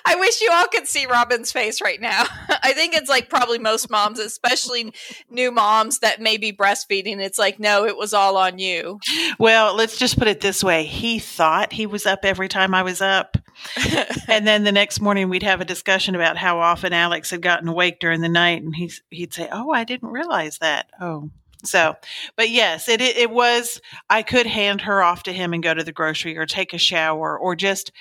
I 0.05 0.15
wish 0.15 0.41
you 0.41 0.49
all 0.51 0.67
could 0.67 0.87
see 0.87 1.05
Robyn's 1.05 1.51
face 1.51 1.81
right 1.81 1.99
now. 1.99 2.25
I 2.63 2.73
think 2.73 2.95
it's 2.95 3.09
like 3.09 3.29
probably 3.29 3.59
most 3.59 3.89
moms, 3.89 4.19
especially 4.19 4.93
new 5.29 5.51
moms 5.51 5.99
that 5.99 6.21
may 6.21 6.37
be 6.37 6.51
breastfeeding. 6.51 7.19
It's 7.19 7.39
like, 7.39 7.59
no, 7.59 7.85
it 7.85 7.97
was 7.97 8.13
all 8.13 8.37
on 8.37 8.59
you. 8.59 8.99
Well, 9.39 9.75
let's 9.75 9.97
just 9.97 10.17
put 10.17 10.27
it 10.27 10.41
this 10.41 10.63
way. 10.63 10.85
He 10.85 11.19
thought 11.19 11.73
he 11.73 11.85
was 11.85 12.05
up 12.05 12.19
every 12.23 12.47
time 12.47 12.73
I 12.73 12.83
was 12.83 13.01
up. 13.01 13.37
and 14.27 14.47
then 14.47 14.63
the 14.63 14.71
next 14.71 15.01
morning 15.01 15.29
we'd 15.29 15.43
have 15.43 15.61
a 15.61 15.65
discussion 15.65 16.15
about 16.15 16.37
how 16.37 16.59
often 16.59 16.93
Alex 16.93 17.31
had 17.31 17.41
gotten 17.41 17.67
awake 17.67 17.99
during 17.99 18.21
the 18.21 18.29
night. 18.29 18.61
And 18.61 18.75
he's, 18.75 19.01
he'd 19.09 19.33
say, 19.33 19.49
Oh, 19.51 19.71
I 19.71 19.83
didn't 19.83 20.09
realize 20.09 20.59
that. 20.59 20.87
Oh, 21.01 21.31
so, 21.67 21.95
but 22.35 22.49
yes, 22.49 22.87
it, 22.89 23.01
it 23.01 23.29
was, 23.29 23.81
I 24.09 24.23
could 24.23 24.45
hand 24.45 24.81
her 24.81 25.03
off 25.03 25.23
to 25.23 25.33
him 25.33 25.53
and 25.53 25.63
go 25.63 25.73
to 25.73 25.83
the 25.83 25.91
grocery 25.91 26.37
or 26.37 26.45
take 26.45 26.73
a 26.73 26.77
shower 26.77 27.37
or 27.37 27.55
just 27.55 27.91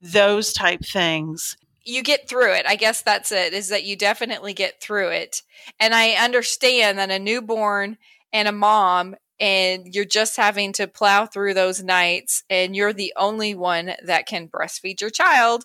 those 0.00 0.52
type 0.52 0.84
things. 0.84 1.56
You 1.84 2.02
get 2.02 2.28
through 2.28 2.54
it. 2.54 2.66
I 2.66 2.76
guess 2.76 3.02
that's 3.02 3.32
it, 3.32 3.52
is 3.52 3.68
that 3.68 3.84
you 3.84 3.96
definitely 3.96 4.54
get 4.54 4.80
through 4.80 5.10
it. 5.10 5.42
And 5.78 5.94
I 5.94 6.10
understand 6.12 6.98
that 6.98 7.10
a 7.10 7.18
newborn 7.18 7.98
and 8.32 8.48
a 8.48 8.52
mom 8.52 9.16
and 9.38 9.94
you're 9.94 10.04
just 10.04 10.36
having 10.36 10.72
to 10.72 10.88
plow 10.88 11.26
through 11.26 11.54
those 11.54 11.82
nights 11.82 12.42
and 12.48 12.74
you're 12.74 12.92
the 12.92 13.12
only 13.16 13.54
one 13.54 13.92
that 14.04 14.26
can 14.26 14.48
breastfeed 14.48 15.00
your 15.00 15.10
child 15.10 15.64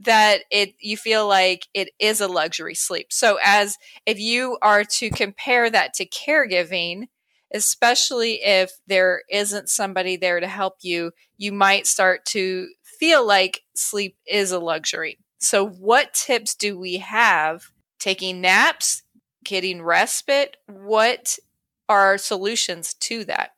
that 0.00 0.40
it 0.50 0.74
you 0.78 0.96
feel 0.96 1.26
like 1.26 1.66
it 1.72 1.90
is 1.98 2.20
a 2.20 2.28
luxury 2.28 2.74
sleep. 2.74 3.12
So 3.12 3.38
as 3.42 3.76
if 4.04 4.18
you 4.18 4.58
are 4.62 4.84
to 4.84 5.10
compare 5.10 5.70
that 5.70 5.94
to 5.94 6.06
caregiving, 6.06 7.08
especially 7.52 8.42
if 8.44 8.72
there 8.86 9.22
isn't 9.30 9.70
somebody 9.70 10.16
there 10.16 10.40
to 10.40 10.46
help 10.46 10.74
you, 10.82 11.12
you 11.38 11.52
might 11.52 11.86
start 11.86 12.26
to 12.26 12.68
feel 12.82 13.26
like 13.26 13.62
sleep 13.74 14.16
is 14.26 14.52
a 14.52 14.58
luxury. 14.58 15.18
So 15.38 15.66
what 15.66 16.14
tips 16.14 16.54
do 16.54 16.78
we 16.78 16.98
have 16.98 17.70
taking 17.98 18.40
naps, 18.40 19.02
getting 19.44 19.82
respite? 19.82 20.56
What 20.66 21.38
are 21.88 22.18
solutions 22.18 22.94
to 22.94 23.24
that? 23.24 23.55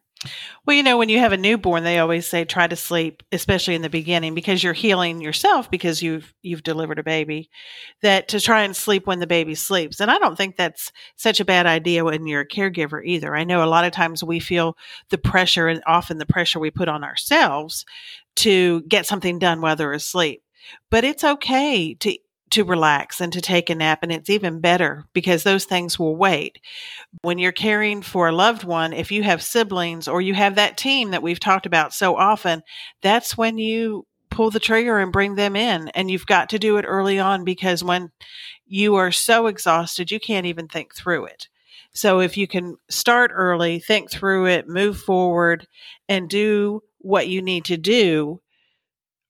Well, 0.66 0.76
you 0.76 0.82
know, 0.82 0.98
when 0.98 1.08
you 1.08 1.18
have 1.20 1.32
a 1.32 1.36
newborn, 1.36 1.84
they 1.84 1.98
always 1.98 2.26
say 2.26 2.44
try 2.44 2.66
to 2.66 2.76
sleep, 2.76 3.22
especially 3.30 3.74
in 3.74 3.82
the 3.82 3.88
beginning, 3.88 4.34
because 4.34 4.62
you're 4.62 4.72
healing 4.72 5.20
yourself 5.20 5.70
because 5.70 6.02
you've 6.02 6.34
you've 6.42 6.64
delivered 6.64 6.98
a 6.98 7.04
baby. 7.04 7.50
That 8.02 8.28
to 8.28 8.40
try 8.40 8.62
and 8.62 8.74
sleep 8.76 9.06
when 9.06 9.20
the 9.20 9.26
baby 9.26 9.54
sleeps, 9.54 10.00
and 10.00 10.10
I 10.10 10.18
don't 10.18 10.36
think 10.36 10.56
that's 10.56 10.92
such 11.16 11.40
a 11.40 11.44
bad 11.44 11.66
idea 11.66 12.04
when 12.04 12.26
you're 12.26 12.42
a 12.42 12.48
caregiver 12.48 13.00
either. 13.04 13.34
I 13.34 13.44
know 13.44 13.62
a 13.62 13.66
lot 13.66 13.84
of 13.84 13.92
times 13.92 14.24
we 14.24 14.40
feel 14.40 14.76
the 15.10 15.18
pressure, 15.18 15.68
and 15.68 15.82
often 15.86 16.18
the 16.18 16.26
pressure 16.26 16.58
we 16.58 16.70
put 16.70 16.88
on 16.88 17.04
ourselves 17.04 17.84
to 18.36 18.82
get 18.82 19.06
something 19.06 19.38
done 19.38 19.60
while 19.60 19.76
they're 19.76 19.92
asleep. 19.92 20.42
But 20.90 21.04
it's 21.04 21.24
okay 21.24 21.94
to 21.94 22.18
to 22.50 22.64
relax 22.64 23.20
and 23.20 23.32
to 23.32 23.40
take 23.40 23.70
a 23.70 23.74
nap. 23.74 24.00
And 24.02 24.12
it's 24.12 24.30
even 24.30 24.60
better 24.60 25.04
because 25.12 25.42
those 25.42 25.64
things 25.64 25.98
will 25.98 26.16
wait. 26.16 26.60
When 27.22 27.38
you're 27.38 27.52
caring 27.52 28.02
for 28.02 28.28
a 28.28 28.32
loved 28.32 28.64
one, 28.64 28.92
if 28.92 29.10
you 29.10 29.22
have 29.22 29.42
siblings 29.42 30.08
or 30.08 30.20
you 30.20 30.34
have 30.34 30.54
that 30.56 30.76
team 30.76 31.10
that 31.10 31.22
we've 31.22 31.40
talked 31.40 31.66
about 31.66 31.94
so 31.94 32.16
often, 32.16 32.62
that's 33.02 33.36
when 33.36 33.58
you 33.58 34.06
pull 34.30 34.50
the 34.50 34.60
trigger 34.60 34.98
and 34.98 35.12
bring 35.12 35.34
them 35.34 35.56
in. 35.56 35.88
And 35.88 36.10
you've 36.10 36.26
got 36.26 36.50
to 36.50 36.58
do 36.58 36.76
it 36.76 36.84
early 36.86 37.18
on 37.18 37.44
because 37.44 37.82
when 37.82 38.10
you 38.66 38.96
are 38.96 39.12
so 39.12 39.46
exhausted, 39.46 40.10
you 40.10 40.20
can't 40.20 40.46
even 40.46 40.68
think 40.68 40.94
through 40.94 41.26
it. 41.26 41.48
So 41.92 42.20
if 42.20 42.36
you 42.36 42.46
can 42.46 42.76
start 42.88 43.30
early, 43.34 43.80
think 43.80 44.10
through 44.10 44.46
it, 44.46 44.68
move 44.68 44.98
forward, 45.00 45.66
and 46.08 46.28
do 46.28 46.82
what 46.98 47.28
you 47.28 47.42
need 47.42 47.64
to 47.66 47.76
do 47.76 48.40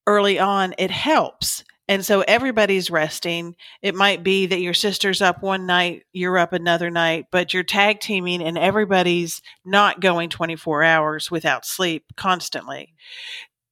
early 0.07 0.39
on, 0.39 0.75
it 0.79 0.91
helps 0.91 1.65
and 1.89 2.05
so 2.05 2.21
everybody's 2.21 2.91
resting. 2.91 3.57
It 3.81 3.95
might 3.95 4.23
be 4.23 4.47
that 4.47 4.61
your 4.61 4.75
sister's 4.75 5.23
up 5.23 5.43
one 5.43 5.65
night, 5.65 6.05
you're 6.13 6.37
up 6.37 6.53
another 6.53 6.91
night, 6.91 7.27
but 7.33 7.55
you're 7.55 7.63
tag 7.63 8.01
teaming 8.01 8.43
and 8.43 8.59
everybody's 8.59 9.41
not 9.65 10.01
going 10.01 10.29
24 10.29 10.83
hours 10.83 11.31
without 11.31 11.65
sleep 11.65 12.05
constantly. 12.15 12.95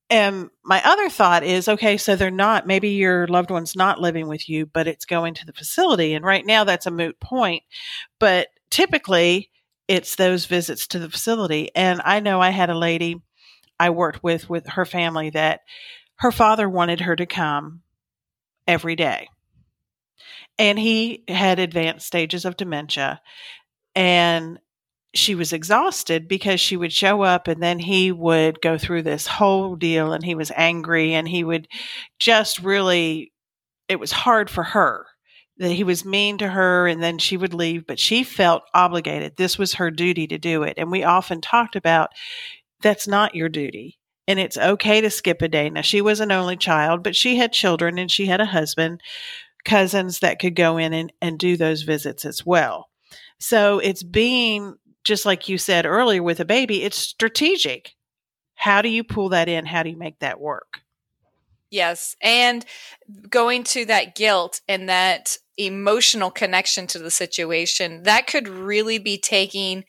And 0.09 0.49
my 0.65 0.81
other 0.85 1.11
thought 1.11 1.43
is 1.43 1.69
okay, 1.69 1.99
so 1.99 2.17
they're 2.17 2.31
not, 2.31 2.67
maybe 2.67 2.91
your 2.91 3.27
loved 3.27 3.51
one's 3.51 3.77
not 3.77 4.01
living 4.01 4.29
with 4.29 4.49
you, 4.49 4.65
but 4.65 4.87
it's 4.87 5.05
going 5.05 5.35
to 5.35 5.47
the 5.47 5.53
facility. 5.53 6.15
And 6.15 6.25
right 6.25 6.47
now 6.47 6.65
that's 6.65 6.87
a 6.87 6.91
moot 6.91 7.21
point. 7.21 7.65
But 8.19 8.49
typically 8.71 9.51
it's 9.89 10.17
those 10.17 10.47
visits 10.47 10.87
to 10.89 10.99
the 10.99 11.11
facility. 11.11 11.71
And 11.75 12.01
I 12.03 12.21
know 12.21 12.41
I 12.41 12.51
had 12.51 12.71
a 12.71 12.79
lady 12.79 13.21
I 13.79 13.91
worked 13.91 14.23
with, 14.23 14.49
with 14.49 14.67
her 14.69 14.87
family 14.87 15.31
that 15.31 15.61
her 16.17 16.33
father 16.33 16.67
wanted 16.67 17.01
her 17.01 17.15
to 17.15 17.27
come 17.27 17.83
every 18.67 18.97
day. 18.97 19.29
And 20.59 20.79
he 20.79 21.25
had 21.29 21.59
advanced 21.59 22.07
stages 22.07 22.45
of 22.45 22.57
dementia. 22.57 23.21
And 23.95 24.59
she 25.15 25.35
was 25.35 25.53
exhausted 25.53 26.29
because 26.29 26.61
she 26.61 26.77
would 26.77 26.93
show 26.93 27.23
up 27.23 27.49
and 27.49 27.63
then 27.63 27.79
he 27.79 28.13
would 28.13 28.61
go 28.61 28.77
through 28.77 29.03
this 29.03 29.27
whole 29.27 29.77
deal 29.77 30.13
and 30.13 30.25
he 30.25 30.35
was 30.35 30.53
angry 30.55 31.15
and 31.15 31.29
he 31.29 31.43
would 31.43 31.69
just 32.19 32.59
really, 32.61 33.33
it 33.89 33.99
was 33.99 34.13
hard 34.13 34.51
for 34.51 34.63
her 34.63 35.07
that 35.59 35.73
he 35.73 35.85
was 35.85 36.05
mean 36.05 36.37
to 36.39 36.49
her 36.49 36.87
and 36.87 37.03
then 37.03 37.17
she 37.19 37.37
would 37.37 37.55
leave, 37.55 37.87
but 37.87 37.99
she 37.99 38.23
felt 38.23 38.63
obligated. 38.75 39.37
This 39.37 39.57
was 39.57 39.75
her 39.75 39.91
duty 39.91 40.27
to 40.27 40.39
do 40.39 40.63
it. 40.63 40.75
And 40.77 40.91
we 40.91 41.03
often 41.03 41.41
talked 41.41 41.77
about 41.77 42.11
that's 42.83 43.09
not 43.09 43.35
your 43.35 43.49
duty 43.49 43.99
and 44.29 44.39
it's 44.39 44.59
okay 44.59 45.01
to 45.01 45.11
skip 45.11 45.43
a 45.43 45.49
day. 45.49 45.71
Now, 45.71 45.83
she 45.83 46.01
was 46.01 46.21
an 46.21 46.33
only 46.33 46.57
child, 46.57 47.03
but 47.03 47.17
she 47.17 47.37
had 47.37 47.53
children 47.53 47.99
and 47.99 48.11
she 48.11 48.27
had 48.27 48.41
a 48.41 48.47
husband, 48.47 49.01
cousins 49.65 50.21
that 50.21 50.39
could 50.39 50.57
go 50.57 50.77
in 50.77 50.93
and, 50.93 51.13
and 51.21 51.39
do 51.39 51.57
those 51.57 51.83
visits 51.83 52.25
as 52.25 52.45
well. 52.45 52.89
So 53.39 53.79
it's 53.79 54.03
being, 54.03 54.77
just 55.05 55.27
like 55.27 55.49
you 55.49 55.59
said 55.59 55.87
earlier 55.87 56.23
with 56.23 56.41
a 56.41 56.45
baby, 56.45 56.83
it's 56.83 56.97
strategic. 56.97 57.95
How 58.55 58.83
do 58.83 58.89
you 58.89 59.05
pull 59.05 59.29
that 59.31 59.49
in? 59.49 59.67
How 59.67 59.83
do 59.83 59.91
you 59.91 59.97
make 59.97 60.19
that 60.21 60.41
work? 60.41 60.81
Yes. 61.71 62.17
And 62.23 62.65
going 63.29 63.65
to 63.65 63.85
that 63.87 64.15
guilt 64.15 64.61
and 64.69 64.89
that 64.89 65.37
emotional 65.59 66.31
connection 66.31 66.87
to 66.89 66.99
the 66.99 67.11
situation, 67.11 68.05
that 68.05 68.27
could 68.27 68.49
really 68.49 68.99
be 68.99 69.19
taking 69.19 69.85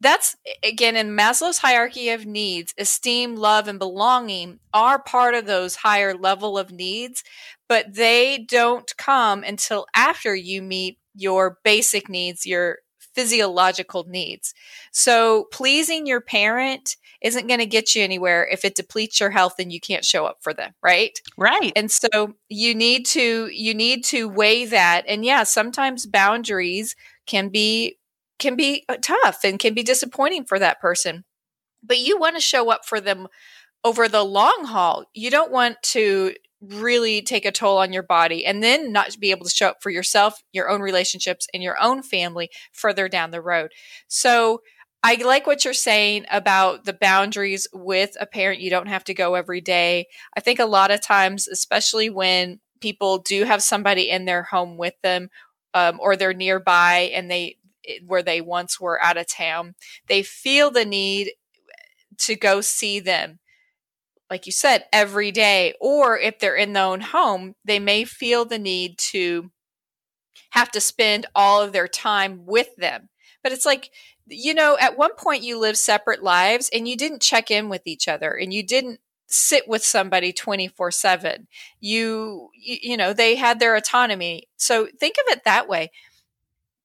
that's 0.00 0.36
again 0.64 0.96
in 0.96 1.10
Maslow's 1.10 1.58
hierarchy 1.58 2.10
of 2.10 2.26
needs, 2.26 2.74
esteem, 2.78 3.36
love, 3.36 3.68
and 3.68 3.78
belonging 3.78 4.60
are 4.72 5.02
part 5.02 5.34
of 5.34 5.46
those 5.46 5.76
higher 5.76 6.14
level 6.14 6.56
of 6.56 6.70
needs, 6.70 7.24
but 7.68 7.94
they 7.94 8.38
don't 8.48 8.96
come 8.96 9.42
until 9.42 9.86
after 9.94 10.34
you 10.34 10.62
meet 10.62 10.98
your 11.14 11.58
basic 11.64 12.08
needs, 12.08 12.46
your 12.46 12.78
physiological 13.14 14.04
needs. 14.08 14.54
So 14.92 15.48
pleasing 15.50 16.06
your 16.06 16.20
parent 16.20 16.96
isn't 17.20 17.48
going 17.48 17.58
to 17.58 17.66
get 17.66 17.96
you 17.96 18.02
anywhere 18.04 18.46
if 18.48 18.64
it 18.64 18.76
depletes 18.76 19.18
your 19.18 19.30
health 19.30 19.54
and 19.58 19.72
you 19.72 19.80
can't 19.80 20.04
show 20.04 20.24
up 20.24 20.36
for 20.40 20.54
them, 20.54 20.72
right? 20.84 21.18
Right. 21.36 21.72
And 21.74 21.90
so 21.90 22.34
you 22.48 22.76
need 22.76 23.06
to 23.06 23.48
you 23.48 23.74
need 23.74 24.04
to 24.06 24.28
weigh 24.28 24.66
that 24.66 25.02
and 25.08 25.24
yeah, 25.24 25.42
sometimes 25.42 26.06
boundaries 26.06 26.94
can 27.26 27.48
be 27.48 27.96
can 28.38 28.56
be 28.56 28.84
uh, 28.88 28.96
tough 29.02 29.40
and 29.44 29.58
can 29.58 29.74
be 29.74 29.82
disappointing 29.82 30.44
for 30.44 30.58
that 30.58 30.80
person. 30.80 31.24
But 31.82 31.98
you 31.98 32.18
want 32.18 32.36
to 32.36 32.42
show 32.42 32.70
up 32.70 32.84
for 32.84 33.00
them 33.00 33.28
over 33.84 34.08
the 34.08 34.24
long 34.24 34.64
haul. 34.64 35.04
You 35.14 35.30
don't 35.30 35.52
want 35.52 35.76
to 35.82 36.34
really 36.60 37.22
take 37.22 37.44
a 37.44 37.52
toll 37.52 37.78
on 37.78 37.92
your 37.92 38.02
body 38.02 38.44
and 38.44 38.62
then 38.62 38.92
not 38.92 39.16
be 39.20 39.30
able 39.30 39.44
to 39.44 39.54
show 39.54 39.68
up 39.68 39.78
for 39.80 39.90
yourself, 39.90 40.42
your 40.52 40.68
own 40.68 40.80
relationships, 40.80 41.46
and 41.54 41.62
your 41.62 41.80
own 41.80 42.02
family 42.02 42.50
further 42.72 43.08
down 43.08 43.30
the 43.30 43.40
road. 43.40 43.70
So, 44.08 44.62
I 45.04 45.14
like 45.14 45.46
what 45.46 45.64
you're 45.64 45.74
saying 45.74 46.26
about 46.28 46.84
the 46.84 46.92
boundaries 46.92 47.68
with 47.72 48.16
a 48.20 48.26
parent. 48.26 48.60
You 48.60 48.68
don't 48.68 48.88
have 48.88 49.04
to 49.04 49.14
go 49.14 49.36
every 49.36 49.60
day. 49.60 50.08
I 50.36 50.40
think 50.40 50.58
a 50.58 50.66
lot 50.66 50.90
of 50.90 51.00
times, 51.00 51.46
especially 51.46 52.10
when 52.10 52.58
people 52.80 53.18
do 53.18 53.44
have 53.44 53.62
somebody 53.62 54.10
in 54.10 54.24
their 54.24 54.42
home 54.42 54.76
with 54.76 54.94
them 55.04 55.28
um, 55.72 55.98
or 56.00 56.16
they're 56.16 56.34
nearby 56.34 57.10
and 57.14 57.30
they 57.30 57.58
where 58.06 58.22
they 58.22 58.40
once 58.40 58.80
were 58.80 59.02
out 59.02 59.16
of 59.16 59.26
town. 59.26 59.74
They 60.06 60.22
feel 60.22 60.70
the 60.70 60.84
need 60.84 61.32
to 62.18 62.34
go 62.36 62.60
see 62.60 63.00
them, 63.00 63.38
like 64.30 64.46
you 64.46 64.52
said, 64.52 64.84
every 64.92 65.30
day. 65.30 65.74
Or 65.80 66.18
if 66.18 66.38
they're 66.38 66.56
in 66.56 66.72
their 66.72 66.84
own 66.84 67.00
home, 67.00 67.54
they 67.64 67.78
may 67.78 68.04
feel 68.04 68.44
the 68.44 68.58
need 68.58 68.98
to 69.10 69.50
have 70.50 70.70
to 70.72 70.80
spend 70.80 71.26
all 71.34 71.62
of 71.62 71.72
their 71.72 71.88
time 71.88 72.44
with 72.46 72.74
them. 72.76 73.08
But 73.42 73.52
it's 73.52 73.66
like, 73.66 73.90
you 74.26 74.54
know, 74.54 74.76
at 74.80 74.98
one 74.98 75.14
point 75.14 75.42
you 75.42 75.58
lived 75.58 75.78
separate 75.78 76.22
lives 76.22 76.70
and 76.72 76.88
you 76.88 76.96
didn't 76.96 77.22
check 77.22 77.50
in 77.50 77.68
with 77.68 77.82
each 77.86 78.08
other 78.08 78.32
and 78.32 78.52
you 78.52 78.62
didn't 78.62 79.00
sit 79.28 79.68
with 79.68 79.84
somebody 79.84 80.32
24 80.32 80.90
7 80.90 81.46
you 81.80 82.48
you 82.54 82.96
know 82.96 83.12
they 83.12 83.36
had 83.36 83.60
their 83.60 83.76
autonomy 83.76 84.48
so 84.56 84.88
think 84.98 85.16
of 85.18 85.30
it 85.32 85.44
that 85.44 85.68
way 85.68 85.90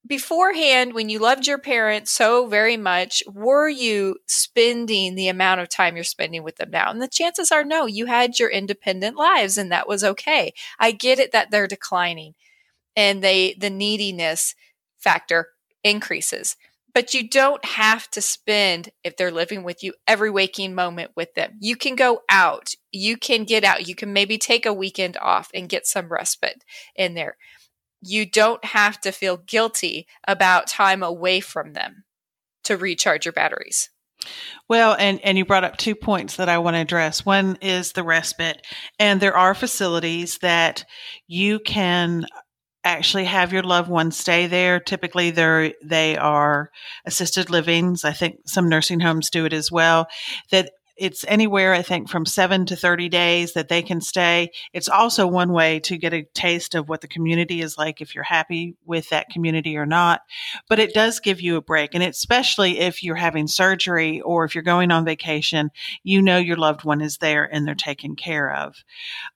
beforehand, 0.06 0.94
when 0.94 1.10
you 1.10 1.20
loved 1.20 1.48
your 1.48 1.58
parents 1.58 2.12
so 2.12 2.48
very 2.48 2.78
much, 2.78 3.24
were 3.28 3.70
you 3.70 4.18
spending 4.28 5.16
the 5.16 5.28
amount 5.28 5.62
of 5.62 5.70
time 5.70 5.96
you're 5.96 6.04
spending 6.04 6.44
with 6.44 6.58
them 6.58 6.72
now? 6.72 6.92
And 6.92 7.02
the 7.02 7.08
chances 7.08 7.52
are 7.52 7.64
no, 7.64 7.86
you 7.86 8.08
had 8.08 8.40
your 8.40 8.50
independent 8.50 9.16
lives 9.16 9.58
and 9.58 9.72
that 9.72 9.88
was 9.88 10.04
okay. 10.04 10.54
I 10.80 10.92
get 10.92 11.20
it 11.20 11.32
that 11.32 11.52
they're 11.52 11.68
declining 11.68 12.36
and 12.96 13.24
they 13.24 13.56
the 13.60 13.70
neediness 13.70 14.56
factor 15.00 15.50
increases. 15.84 16.56
But 16.94 17.16
you 17.16 17.28
don't 17.28 17.66
have 17.66 18.08
to 18.12 18.22
spend, 18.22 18.90
if 19.04 19.18
they're 19.18 19.32
living 19.32 19.64
with 19.64 19.84
you, 19.84 19.94
every 20.08 20.30
waking 20.30 20.76
moment 20.76 21.12
with 21.16 21.34
them. 21.34 21.58
You 21.60 21.76
can 21.76 21.96
go 21.96 22.22
out. 22.30 22.76
You 22.92 23.18
can 23.18 23.46
get 23.46 23.64
out. 23.64 23.88
You 23.88 23.96
can 23.96 24.14
maybe 24.14 24.38
take 24.38 24.68
a 24.68 24.74
weekend 24.74 25.18
off 25.18 25.50
and 25.56 25.68
get 25.68 25.88
some 25.88 26.10
respite 26.10 26.64
in 26.96 27.16
there 27.16 27.38
you 28.04 28.26
don't 28.26 28.64
have 28.66 29.00
to 29.02 29.12
feel 29.12 29.38
guilty 29.38 30.08
about 30.28 30.68
time 30.68 31.04
away 31.04 31.40
from 31.40 31.74
them 31.74 32.04
to 32.64 32.78
recharge 32.78 33.26
your 33.26 33.34
batteries. 33.34 33.90
Well, 34.70 34.96
and, 34.98 35.20
and 35.24 35.38
you 35.38 35.46
brought 35.46 35.66
up 35.66 35.78
two 35.78 35.96
points 35.96 36.38
that 36.38 36.50
I 36.50 36.58
want 36.58 36.76
to 36.76 36.82
address. 36.82 37.26
One 37.26 37.58
is 37.62 37.92
the 37.92 38.04
respite, 38.04 38.66
and 38.98 39.20
there 39.20 39.36
are 39.36 39.54
facilities 39.54 40.38
that 40.40 40.86
you 41.28 41.60
can 41.60 42.26
actually 42.86 43.26
have 43.26 43.54
your 43.54 43.64
loved 43.64 43.90
ones 43.90 44.18
stay 44.18 44.48
there. 44.48 44.80
Typically, 44.80 45.32
they're 45.32 45.74
they 45.84 46.18
are 46.18 46.70
assisted 47.06 47.50
livings. 47.50 48.06
I 48.06 48.14
think 48.14 48.38
some 48.46 48.70
nursing 48.70 49.00
homes 49.02 49.30
do 49.30 49.46
it 49.46 49.54
as 49.54 49.72
well. 49.72 50.08
That 50.52 50.72
it's 50.96 51.26
anywhere, 51.28 51.74
I 51.74 51.82
think, 51.82 52.10
from 52.10 52.26
seven 52.26 52.66
to 52.68 52.76
30 52.76 53.10
days 53.10 53.54
that 53.54 53.70
they 53.70 53.82
can 53.82 54.02
stay. 54.02 54.52
It's 54.74 54.90
also 54.90 55.26
one 55.26 55.52
way 55.52 55.80
to 55.82 55.98
get 55.98 56.14
a 56.14 56.24
taste 56.34 56.76
of 56.76 56.90
what 56.90 57.02
the 57.02 57.08
community 57.08 57.62
is 57.62 57.78
like 57.78 58.02
if 58.02 58.14
you're 58.14 58.24
happy 58.24 58.76
with 58.86 59.10
that 59.10 59.30
community 59.30 59.76
or 59.78 59.86
not. 59.86 60.22
But 60.70 60.80
it 60.80 60.94
does 60.94 61.20
give 61.20 61.42
you 61.42 61.56
a 61.56 61.62
break. 61.62 61.94
And 61.94 62.04
especially 62.04 62.80
if 62.80 63.04
you're 63.04 63.16
having 63.16 63.48
surgery 63.48 64.22
or 64.22 64.46
if 64.46 64.54
you're 64.54 64.64
going 64.64 64.92
on 64.92 65.06
vacation, 65.06 65.72
you 66.04 66.22
know 66.22 66.38
your 66.38 66.58
loved 66.58 66.84
one 66.84 67.02
is 67.02 67.18
there 67.18 67.44
and 67.52 67.68
they're 67.68 67.76
taken 67.76 68.16
care 68.16 68.54
of. 68.54 68.76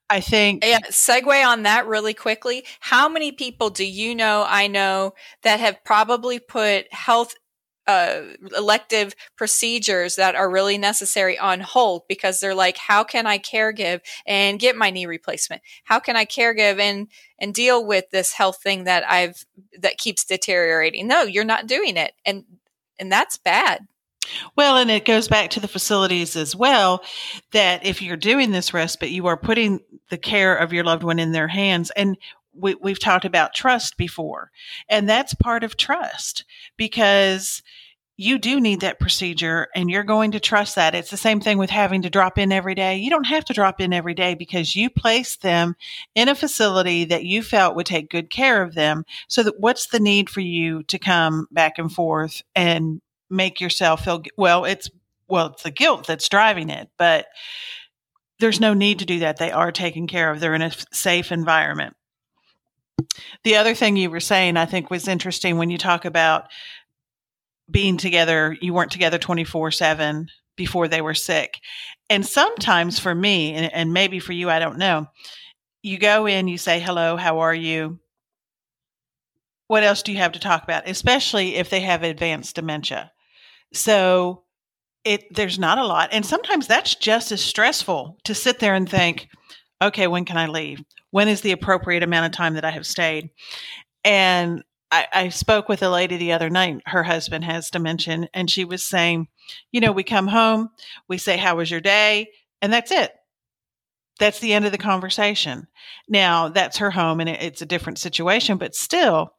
I 0.09 0.21
think. 0.21 0.63
Yeah, 0.63 0.79
segue 0.89 1.45
on 1.45 1.63
that 1.63 1.85
really 1.87 2.13
quickly. 2.13 2.65
How 2.79 3.09
many 3.09 3.31
people 3.31 3.69
do 3.69 3.85
you 3.85 4.15
know, 4.15 4.45
I 4.47 4.67
know, 4.67 5.13
that 5.43 5.59
have 5.59 5.83
probably 5.83 6.39
put 6.39 6.91
health 6.93 7.35
uh, 7.87 8.21
elective 8.55 9.15
procedures 9.35 10.15
that 10.17 10.35
are 10.35 10.49
really 10.49 10.77
necessary 10.77 11.39
on 11.39 11.61
hold 11.61 12.03
because 12.07 12.39
they're 12.39 12.53
like, 12.53 12.77
how 12.77 13.03
can 13.03 13.25
I 13.25 13.39
caregive 13.39 14.01
and 14.25 14.59
get 14.59 14.75
my 14.75 14.89
knee 14.89 15.05
replacement? 15.05 15.61
How 15.85 15.99
can 15.99 16.15
I 16.15 16.25
caregive 16.25 16.79
and 16.79 17.07
and 17.39 17.53
deal 17.53 17.85
with 17.85 18.09
this 18.11 18.33
health 18.33 18.61
thing 18.61 18.83
that 18.83 19.09
I've 19.09 19.45
that 19.79 19.97
keeps 19.97 20.25
deteriorating? 20.25 21.07
No, 21.07 21.23
you're 21.23 21.43
not 21.43 21.67
doing 21.67 21.97
it, 21.97 22.13
and 22.25 22.43
and 22.99 23.11
that's 23.11 23.37
bad. 23.37 23.87
Well, 24.55 24.77
and 24.77 24.91
it 24.91 25.05
goes 25.05 25.27
back 25.27 25.51
to 25.51 25.59
the 25.59 25.67
facilities 25.67 26.35
as 26.35 26.55
well 26.55 27.01
that 27.51 27.85
if 27.85 28.01
you're 28.01 28.17
doing 28.17 28.51
this 28.51 28.73
respite, 28.73 29.09
you 29.09 29.27
are 29.27 29.37
putting 29.37 29.79
the 30.09 30.17
care 30.17 30.55
of 30.55 30.73
your 30.73 30.83
loved 30.83 31.03
one 31.03 31.19
in 31.19 31.31
their 31.31 31.47
hands. 31.47 31.91
And 31.95 32.17
we, 32.59 32.75
we've 32.75 32.99
talked 32.99 33.25
about 33.25 33.53
trust 33.53 33.97
before, 33.97 34.51
and 34.89 35.07
that's 35.07 35.33
part 35.33 35.63
of 35.63 35.77
trust 35.77 36.45
because 36.77 37.61
you 38.19 38.39
do 38.39 38.59
need 38.59 38.81
that 38.81 38.99
procedure 38.99 39.67
and 39.75 39.91
you're 39.91 40.03
going 40.03 40.31
to 40.31 40.39
trust 40.39 40.75
that. 40.75 40.95
It's 40.95 41.11
the 41.11 41.17
same 41.17 41.39
thing 41.39 41.59
with 41.59 41.69
having 41.69 42.01
to 42.01 42.09
drop 42.09 42.39
in 42.39 42.51
every 42.51 42.73
day. 42.73 42.97
You 42.97 43.11
don't 43.11 43.27
have 43.27 43.45
to 43.45 43.53
drop 43.53 43.79
in 43.79 43.93
every 43.93 44.15
day 44.15 44.33
because 44.33 44.75
you 44.75 44.89
placed 44.89 45.43
them 45.43 45.75
in 46.15 46.27
a 46.27 46.33
facility 46.33 47.05
that 47.05 47.25
you 47.25 47.43
felt 47.43 47.75
would 47.75 47.85
take 47.85 48.09
good 48.09 48.31
care 48.31 48.63
of 48.63 48.73
them. 48.73 49.05
So 49.27 49.43
that 49.43 49.59
what's 49.59 49.87
the 49.87 49.99
need 49.99 50.31
for 50.31 50.41
you 50.41 50.81
to 50.83 50.97
come 50.97 51.47
back 51.51 51.77
and 51.77 51.91
forth 51.93 52.41
and 52.55 53.01
make 53.29 53.61
yourself 53.61 54.05
feel 54.05 54.23
well, 54.35 54.65
it's 54.65 54.89
well, 55.27 55.47
it's 55.47 55.63
the 55.63 55.71
guilt 55.71 56.07
that's 56.07 56.29
driving 56.29 56.69
it, 56.71 56.89
but 56.97 57.27
there's 58.39 58.59
no 58.59 58.73
need 58.73 58.99
to 58.99 59.05
do 59.05 59.19
that. 59.19 59.37
They 59.37 59.51
are 59.51 59.71
taken 59.71 60.07
care 60.07 60.31
of. 60.31 60.39
They're 60.39 60.55
in 60.55 60.61
a 60.61 60.71
safe 60.91 61.31
environment. 61.31 61.95
The 63.43 63.55
other 63.55 63.73
thing 63.73 63.95
you 63.95 64.09
were 64.09 64.19
saying, 64.19 64.57
I 64.57 64.65
think, 64.65 64.89
was 64.89 65.07
interesting 65.07 65.57
when 65.57 65.69
you 65.69 65.77
talk 65.77 66.05
about 66.05 66.45
being 67.69 67.97
together. 67.97 68.57
You 68.61 68.73
weren't 68.73 68.91
together 68.91 69.17
24 69.17 69.71
7 69.71 70.27
before 70.55 70.87
they 70.87 71.01
were 71.01 71.13
sick. 71.13 71.59
And 72.09 72.25
sometimes 72.25 72.99
for 72.99 73.13
me, 73.13 73.53
and, 73.53 73.71
and 73.71 73.93
maybe 73.93 74.19
for 74.19 74.33
you, 74.33 74.49
I 74.49 74.59
don't 74.59 74.77
know, 74.77 75.07
you 75.83 75.97
go 75.97 76.25
in, 76.25 76.47
you 76.47 76.57
say, 76.57 76.79
hello, 76.79 77.15
how 77.15 77.39
are 77.39 77.53
you? 77.53 77.99
What 79.67 79.83
else 79.83 80.01
do 80.01 80.11
you 80.11 80.17
have 80.17 80.31
to 80.31 80.39
talk 80.39 80.63
about? 80.63 80.87
Especially 80.87 81.55
if 81.55 81.69
they 81.69 81.81
have 81.81 82.03
advanced 82.03 82.55
dementia. 82.55 83.11
So 83.73 84.43
it 85.03 85.33
there's 85.33 85.59
not 85.59 85.77
a 85.77 85.85
lot. 85.85 86.09
And 86.11 86.25
sometimes 86.25 86.67
that's 86.67 86.95
just 86.95 87.31
as 87.31 87.41
stressful 87.41 88.17
to 88.23 88.33
sit 88.33 88.59
there 88.59 88.75
and 88.75 88.89
think, 88.89 89.29
okay, 89.81 90.07
when 90.07 90.25
can 90.25 90.37
I 90.37 90.47
leave? 90.47 90.83
when 91.11 91.27
is 91.27 91.41
the 91.41 91.51
appropriate 91.51 92.03
amount 92.03 92.25
of 92.25 92.31
time 92.31 92.55
that 92.55 92.65
I 92.65 92.71
have 92.71 92.85
stayed? 92.85 93.29
And 94.03 94.63
I, 94.91 95.07
I, 95.13 95.29
spoke 95.29 95.67
with 95.67 95.83
a 95.83 95.89
lady 95.89 96.15
the 96.17 96.31
other 96.31 96.49
night. 96.49 96.81
Her 96.85 97.03
husband 97.03 97.43
has 97.43 97.69
dementia, 97.69 98.29
and 98.33 98.49
she 98.49 98.63
was 98.63 98.87
saying, 98.87 99.27
you 99.71 99.81
know, 99.81 99.91
we 99.91 100.03
come 100.03 100.27
home, 100.27 100.69
we 101.09 101.17
say, 101.17 101.35
How 101.37 101.57
was 101.57 101.69
your 101.69 101.81
day? 101.81 102.29
And 102.61 102.71
that's 102.71 102.91
it. 102.91 103.11
That's 104.19 104.39
the 104.39 104.53
end 104.53 104.65
of 104.65 104.71
the 104.71 104.77
conversation. 104.77 105.67
Now, 106.07 106.49
that's 106.49 106.77
her 106.77 106.91
home, 106.91 107.19
and 107.19 107.29
it, 107.29 107.41
it's 107.41 107.61
a 107.61 107.65
different 107.67 107.99
situation, 107.99 108.57
but 108.57 108.75
still, 108.75 109.33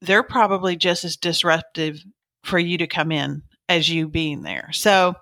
they're 0.00 0.22
probably 0.22 0.76
just 0.76 1.04
as 1.04 1.16
disruptive 1.16 2.02
for 2.42 2.58
you 2.58 2.78
to 2.78 2.86
come 2.86 3.12
in 3.12 3.42
as 3.68 3.88
you 3.88 4.08
being 4.08 4.42
there. 4.42 4.70
So, 4.72 5.14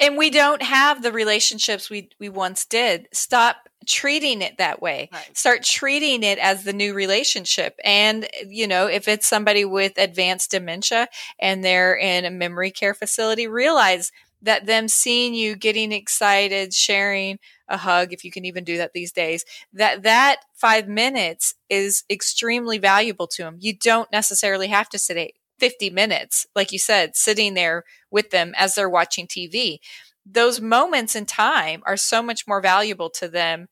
and 0.00 0.16
we 0.16 0.30
don't 0.30 0.62
have 0.62 1.02
the 1.02 1.12
relationships 1.12 1.90
we 1.90 2.10
we 2.18 2.28
once 2.28 2.64
did. 2.64 3.08
Stop 3.12 3.68
treating 3.86 4.42
it 4.42 4.58
that 4.58 4.82
way. 4.82 5.08
Right. 5.12 5.36
Start 5.36 5.62
treating 5.62 6.22
it 6.22 6.38
as 6.38 6.64
the 6.64 6.72
new 6.72 6.94
relationship. 6.94 7.78
And 7.84 8.28
you 8.46 8.66
know, 8.66 8.86
if 8.86 9.08
it's 9.08 9.26
somebody 9.26 9.64
with 9.64 9.98
advanced 9.98 10.50
dementia 10.50 11.08
and 11.38 11.64
they're 11.64 11.96
in 11.96 12.24
a 12.24 12.30
memory 12.30 12.70
care 12.70 12.94
facility, 12.94 13.46
realize 13.46 14.12
that 14.42 14.66
them 14.66 14.86
seeing 14.86 15.34
you 15.34 15.56
getting 15.56 15.90
excited, 15.90 16.72
sharing 16.72 17.38
a 17.68 17.76
hug, 17.76 18.12
if 18.12 18.24
you 18.24 18.30
can 18.30 18.44
even 18.44 18.62
do 18.64 18.76
that 18.78 18.92
these 18.92 19.12
days, 19.12 19.44
that 19.72 20.02
that 20.04 20.36
five 20.54 20.86
minutes 20.86 21.54
is 21.68 22.04
extremely 22.08 22.78
valuable 22.78 23.26
to 23.26 23.42
them. 23.42 23.56
You 23.58 23.74
don't 23.74 24.10
necessarily 24.12 24.68
have 24.68 24.88
to 24.90 24.98
sit 24.98 25.16
50 25.58 25.90
minutes, 25.90 26.46
like 26.54 26.72
you 26.72 26.78
said, 26.78 27.16
sitting 27.16 27.54
there 27.54 27.84
with 28.10 28.30
them 28.30 28.54
as 28.56 28.74
they're 28.74 28.88
watching 28.88 29.26
TV. 29.26 29.78
Those 30.24 30.60
moments 30.60 31.16
in 31.16 31.26
time 31.26 31.82
are 31.86 31.96
so 31.96 32.22
much 32.22 32.46
more 32.46 32.60
valuable 32.60 33.10
to 33.10 33.28
them 33.28 33.68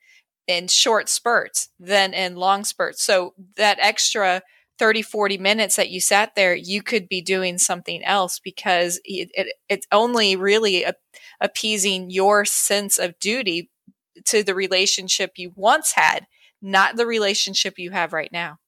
in 0.47 0.69
short 0.69 1.09
spurts 1.09 1.69
than 1.79 2.15
in 2.15 2.37
long 2.37 2.65
spurts. 2.65 3.03
So 3.03 3.35
that 3.57 3.79
extra 3.81 4.43
30, 4.79 5.03
40 5.03 5.39
minutes 5.39 5.77
that 5.77 5.91
you 5.91 6.01
sat 6.01 6.35
there, 6.35 6.55
you 6.55 6.83
could 6.83 7.09
be 7.09 7.21
doing 7.21 7.59
something 7.59 8.05
else 8.05 8.39
because 8.39 9.01
it, 9.05 9.31
it, 9.35 9.55
it's 9.69 9.87
only 9.91 10.37
really 10.37 10.85
a, 10.85 10.95
appeasing 11.41 12.11
your 12.11 12.45
sense 12.45 12.99
of 12.99 13.19
duty 13.19 13.71
to 14.27 14.43
the 14.43 14.55
relationship 14.55 15.33
you 15.37 15.53
once 15.55 15.93
had, 15.93 16.27
not 16.61 16.97
the 16.97 17.07
relationship 17.07 17.79
you 17.79 17.91
have 17.91 18.13
right 18.13 18.33
now. 18.33 18.59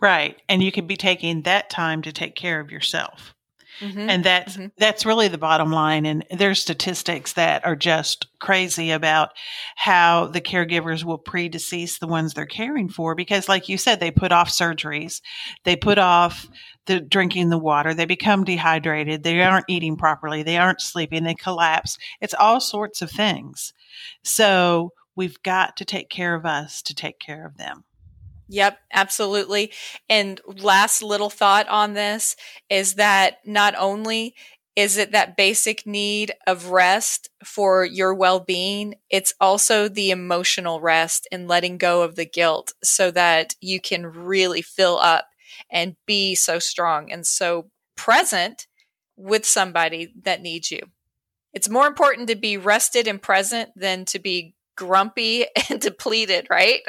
Right. 0.00 0.36
And 0.48 0.62
you 0.62 0.72
could 0.72 0.86
be 0.86 0.96
taking 0.96 1.42
that 1.42 1.70
time 1.70 2.02
to 2.02 2.12
take 2.12 2.34
care 2.34 2.60
of 2.60 2.70
yourself. 2.70 3.34
Mm-hmm. 3.80 4.08
And 4.10 4.24
that's 4.24 4.56
mm-hmm. 4.56 4.68
that's 4.78 5.04
really 5.04 5.28
the 5.28 5.38
bottom 5.38 5.70
line. 5.70 6.06
And 6.06 6.24
there's 6.30 6.60
statistics 6.60 7.34
that 7.34 7.64
are 7.66 7.76
just 7.76 8.26
crazy 8.38 8.90
about 8.90 9.30
how 9.76 10.28
the 10.28 10.40
caregivers 10.40 11.04
will 11.04 11.18
predecease 11.18 11.98
the 11.98 12.06
ones 12.06 12.32
they're 12.32 12.46
caring 12.46 12.88
for 12.88 13.14
because, 13.14 13.48
like 13.48 13.68
you 13.68 13.76
said, 13.76 14.00
they 14.00 14.10
put 14.10 14.32
off 14.32 14.48
surgeries, 14.48 15.20
they 15.64 15.76
put 15.76 15.98
off 15.98 16.48
the 16.86 17.00
drinking 17.00 17.50
the 17.50 17.58
water, 17.58 17.92
they 17.92 18.06
become 18.06 18.44
dehydrated, 18.44 19.22
they 19.22 19.42
aren't 19.42 19.66
eating 19.68 19.96
properly, 19.96 20.42
they 20.42 20.56
aren't 20.56 20.80
sleeping, 20.80 21.24
they 21.24 21.34
collapse. 21.34 21.98
It's 22.20 22.34
all 22.34 22.60
sorts 22.60 23.02
of 23.02 23.10
things. 23.10 23.74
So 24.22 24.92
we've 25.14 25.42
got 25.42 25.76
to 25.76 25.84
take 25.84 26.08
care 26.08 26.34
of 26.34 26.46
us 26.46 26.80
to 26.82 26.94
take 26.94 27.18
care 27.18 27.44
of 27.44 27.58
them. 27.58 27.84
Yep, 28.48 28.78
absolutely. 28.92 29.72
And 30.08 30.40
last 30.46 31.02
little 31.02 31.30
thought 31.30 31.68
on 31.68 31.94
this 31.94 32.36
is 32.70 32.94
that 32.94 33.38
not 33.44 33.74
only 33.76 34.34
is 34.76 34.98
it 34.98 35.12
that 35.12 35.36
basic 35.36 35.86
need 35.86 36.32
of 36.46 36.66
rest 36.66 37.30
for 37.44 37.84
your 37.84 38.14
well 38.14 38.38
being, 38.40 38.94
it's 39.10 39.32
also 39.40 39.88
the 39.88 40.10
emotional 40.10 40.80
rest 40.80 41.26
and 41.32 41.48
letting 41.48 41.78
go 41.78 42.02
of 42.02 42.14
the 42.14 42.26
guilt 42.26 42.72
so 42.84 43.10
that 43.10 43.54
you 43.60 43.80
can 43.80 44.06
really 44.06 44.62
fill 44.62 44.98
up 44.98 45.28
and 45.70 45.96
be 46.06 46.34
so 46.34 46.58
strong 46.58 47.10
and 47.10 47.26
so 47.26 47.70
present 47.96 48.66
with 49.16 49.46
somebody 49.46 50.12
that 50.22 50.42
needs 50.42 50.70
you. 50.70 50.80
It's 51.54 51.70
more 51.70 51.86
important 51.86 52.28
to 52.28 52.36
be 52.36 52.58
rested 52.58 53.08
and 53.08 53.22
present 53.22 53.70
than 53.76 54.06
to 54.06 54.18
be 54.18 54.55
grumpy 54.76 55.46
and 55.70 55.80
depleted, 55.80 56.46
right? 56.50 56.80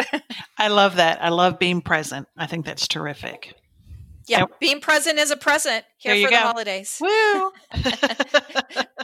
I 0.57 0.67
love 0.67 0.97
that. 0.97 1.23
I 1.23 1.29
love 1.29 1.59
being 1.59 1.81
present. 1.81 2.27
I 2.37 2.45
think 2.47 2.65
that's 2.65 2.87
terrific. 2.87 3.55
Yeah, 4.27 4.45
being 4.59 4.81
present 4.81 5.19
is 5.19 5.31
a 5.31 5.37
present 5.37 5.85
here 5.97 6.15
for 6.25 6.29
go. 6.29 6.35
the 6.35 6.41
holidays. 6.41 6.97
Woo! 6.99 7.09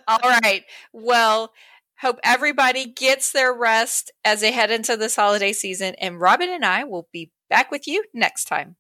All 0.08 0.20
right. 0.44 0.64
Well, 0.92 1.54
hope 1.98 2.20
everybody 2.24 2.86
gets 2.86 3.32
their 3.32 3.54
rest 3.54 4.12
as 4.26 4.42
they 4.42 4.52
head 4.52 4.70
into 4.70 4.98
this 4.98 5.16
holiday 5.16 5.54
season. 5.54 5.96
And 5.96 6.20
Robyn 6.20 6.50
and 6.50 6.66
I 6.66 6.84
will 6.84 7.08
be 7.14 7.32
back 7.50 7.72
with 7.72 7.88
you 7.88 8.04
next 8.14 8.46
time. 8.46 8.76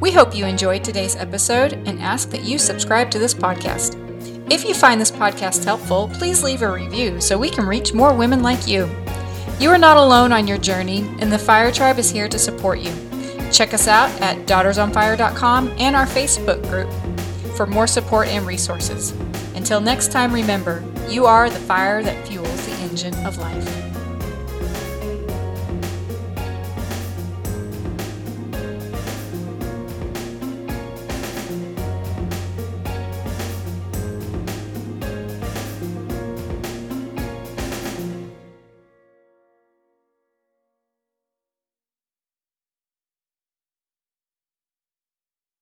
We 0.00 0.12
hope 0.12 0.34
you 0.34 0.44
enjoyed 0.44 0.84
today's 0.84 1.16
episode 1.16 1.72
and 1.86 2.00
ask 2.00 2.28
that 2.30 2.42
you 2.42 2.58
subscribe 2.58 3.10
to 3.12 3.18
this 3.18 3.32
podcast. 3.32 3.96
If 4.52 4.64
you 4.64 4.74
find 4.74 5.00
this 5.00 5.10
podcast 5.10 5.64
helpful, 5.64 6.10
please 6.12 6.42
leave 6.42 6.60
a 6.60 6.70
review 6.70 7.20
so 7.20 7.38
we 7.38 7.48
can 7.48 7.66
reach 7.66 7.94
more 7.94 8.12
women 8.12 8.42
like 8.42 8.68
you. 8.68 8.90
You 9.62 9.70
are 9.70 9.78
not 9.78 9.96
alone 9.96 10.32
on 10.32 10.48
your 10.48 10.58
journey, 10.58 11.08
and 11.20 11.32
the 11.32 11.38
Fire 11.38 11.70
Tribe 11.70 12.00
is 12.00 12.10
here 12.10 12.26
to 12.26 12.36
support 12.36 12.80
you. 12.80 12.92
Check 13.52 13.72
us 13.72 13.86
out 13.86 14.10
at 14.20 14.44
daughtersonfire.com 14.48 15.74
and 15.78 15.94
our 15.94 16.04
Facebook 16.04 16.60
group 16.68 16.90
for 17.54 17.64
more 17.64 17.86
support 17.86 18.26
and 18.26 18.44
resources. 18.44 19.12
Until 19.54 19.80
next 19.80 20.10
time, 20.10 20.32
remember, 20.32 20.82
you 21.08 21.26
are 21.26 21.48
the 21.48 21.60
fire 21.60 22.02
that 22.02 22.26
fuels 22.26 22.66
the 22.66 22.72
engine 22.82 23.14
of 23.24 23.38
life. 23.38 23.91